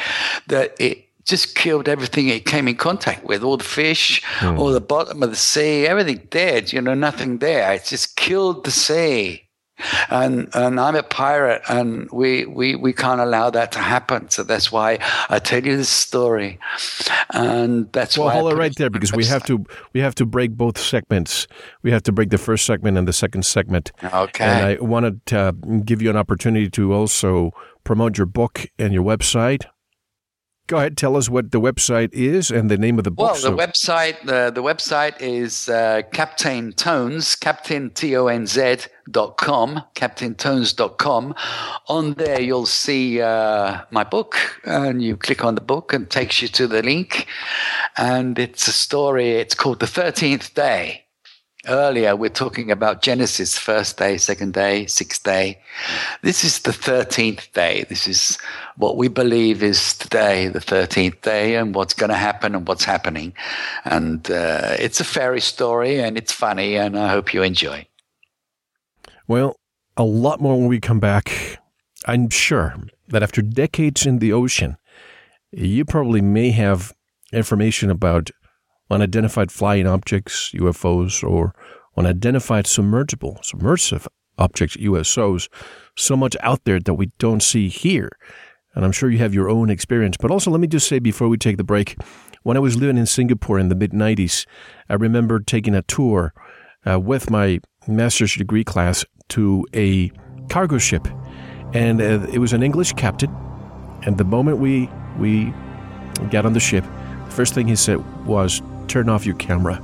[0.48, 4.58] that it just killed everything it came in contact with all the fish mm.
[4.58, 8.64] all the bottom of the sea everything dead you know nothing there it just killed
[8.64, 9.46] the sea
[10.10, 14.30] and and I'm a pirate, and we we we can't allow that to happen.
[14.30, 15.00] So that's why
[15.30, 16.60] I tell you this story,
[17.32, 18.36] and that's well, why.
[18.36, 21.48] Well, hold it right there because we have to we have to break both segments.
[21.84, 23.92] We have to break the first segment and the second segment.
[24.04, 24.46] Okay.
[24.46, 25.54] And I wanted to
[25.84, 27.52] give you an opportunity to also
[27.84, 29.66] promote your book and your website.
[30.68, 33.34] Go ahead, tell us what the website is and the name of the book.
[33.34, 33.56] Well, the so.
[33.56, 38.78] website the, the website is uh, Captain Tonz, Captain T O N Z
[39.12, 41.36] dot com, captaintonz.com.
[41.88, 46.42] On there, you'll see uh, my book, and you click on the book and takes
[46.42, 47.28] you to the link.
[47.96, 49.34] And it's a story.
[49.34, 51.05] It's called The Thirteenth Day
[51.68, 55.60] earlier we're talking about Genesis, first day, second day, sixth day.
[56.22, 57.86] This is the 13th day.
[57.90, 58.38] This is
[58.78, 62.86] what we believe is today, the 13th day, and what's going to happen and what's
[62.86, 63.34] happening.
[63.84, 67.88] And uh, it's a fairy story and it's funny, and I hope you enjoy.
[69.28, 69.56] Well,
[69.98, 71.60] a lot more when we come back.
[72.06, 72.76] I'm sure
[73.08, 74.78] that after decades in the ocean,
[75.52, 76.94] you probably may have
[77.32, 78.30] information about
[78.90, 81.54] unidentified flying objects, UFOs, or
[81.98, 84.08] unidentified submergible, submersive
[84.38, 85.48] objects, USOs,
[85.96, 88.10] so much out there that we don't see here.
[88.74, 90.18] And I'm sure you have your own experience.
[90.18, 91.96] But also, let me just say before we take the break,
[92.44, 94.46] when I was living in Singapore in the mid 90s,
[94.90, 96.34] I remember taking a tour
[96.86, 100.12] uh, with my master's degree class to a
[100.50, 101.08] cargo ship.
[101.74, 103.34] And uh, it was an English captain.
[104.04, 105.54] And the moment we, we
[106.30, 109.82] got on the ship, the first thing he said was, turn off your camera.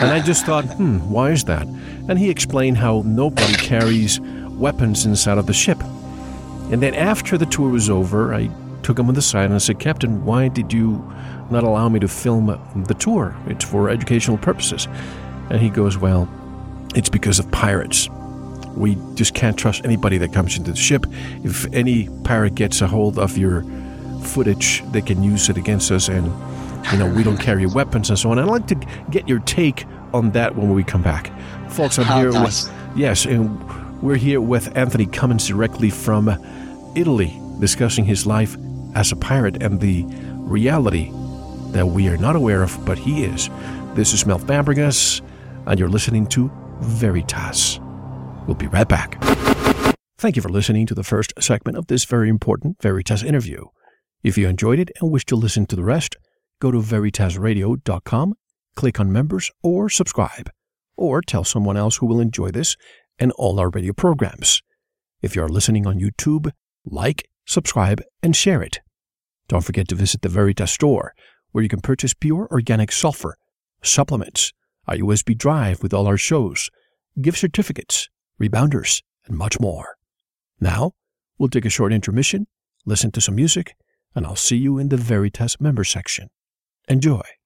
[0.00, 1.66] And I just thought, hmm, why is that?
[1.66, 5.80] And he explained how nobody carries weapons inside of the ship.
[6.70, 8.50] And then after the tour was over, I
[8.82, 11.04] took him on the side and I said, Captain, why did you
[11.50, 12.46] not allow me to film
[12.86, 13.36] the tour?
[13.46, 14.86] It's for educational purposes.
[15.50, 16.28] And he goes, Well,
[16.94, 18.08] it's because of pirates.
[18.76, 21.06] We just can't trust anybody that comes into the ship.
[21.42, 23.64] If any pirate gets a hold of your
[24.22, 26.26] footage, they can use it against us and
[26.92, 28.38] you know, we don't carry weapons and so on.
[28.38, 28.74] I'd like to
[29.10, 31.30] get your take on that when we come back.
[31.70, 32.68] Folks, I'm How here nice.
[32.68, 36.28] with, yes, and we're here with Anthony Cummins directly from
[36.94, 38.56] Italy, discussing his life
[38.94, 40.04] as a pirate and the
[40.36, 41.10] reality
[41.72, 43.50] that we are not aware of, but he is.
[43.94, 45.20] This is Mel Fabregas,
[45.66, 46.50] and you're listening to
[46.80, 47.80] Veritas.
[48.46, 49.22] We'll be right back.
[50.16, 53.66] Thank you for listening to the first segment of this very important Veritas interview.
[54.22, 56.16] If you enjoyed it and wish to listen to the rest,
[56.60, 58.34] go to veritasradio.com,
[58.74, 60.50] click on members or subscribe,
[60.96, 62.76] or tell someone else who will enjoy this
[63.18, 64.62] and all our radio programs.
[65.22, 66.50] If you are listening on YouTube,
[66.84, 68.80] like, subscribe, and share it.
[69.48, 71.14] Don't forget to visit the Veritas store,
[71.52, 73.36] where you can purchase pure organic sulfur,
[73.82, 74.52] supplements,
[74.86, 76.70] a USB drive with all our shows,
[77.20, 78.08] gift certificates,
[78.40, 79.96] rebounders, and much more.
[80.60, 80.92] Now,
[81.38, 82.46] we'll take a short intermission,
[82.84, 83.74] listen to some music,
[84.14, 86.28] and I'll see you in the Veritas member section.
[86.88, 87.37] Enjoy.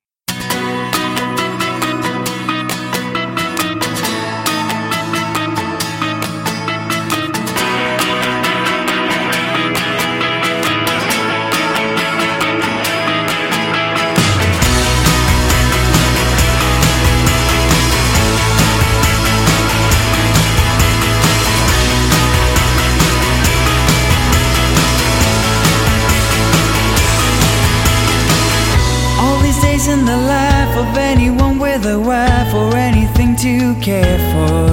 [33.74, 34.66] To care for.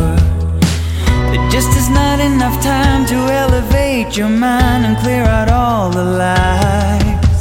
[1.31, 6.03] There just is not enough time to elevate your mind and clear out all the
[6.03, 7.39] lies.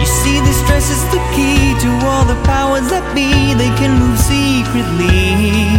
[0.00, 3.92] You see, this stress is the key to all the powers that be, they can
[4.02, 5.78] move secretly.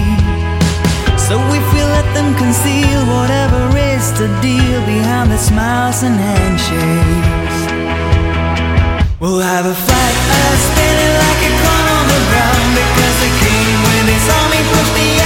[1.28, 7.60] So if we let them conceal whatever is the deal behind the smiles and handshakes,
[9.20, 9.98] we'll have a fight.
[14.94, 15.17] me.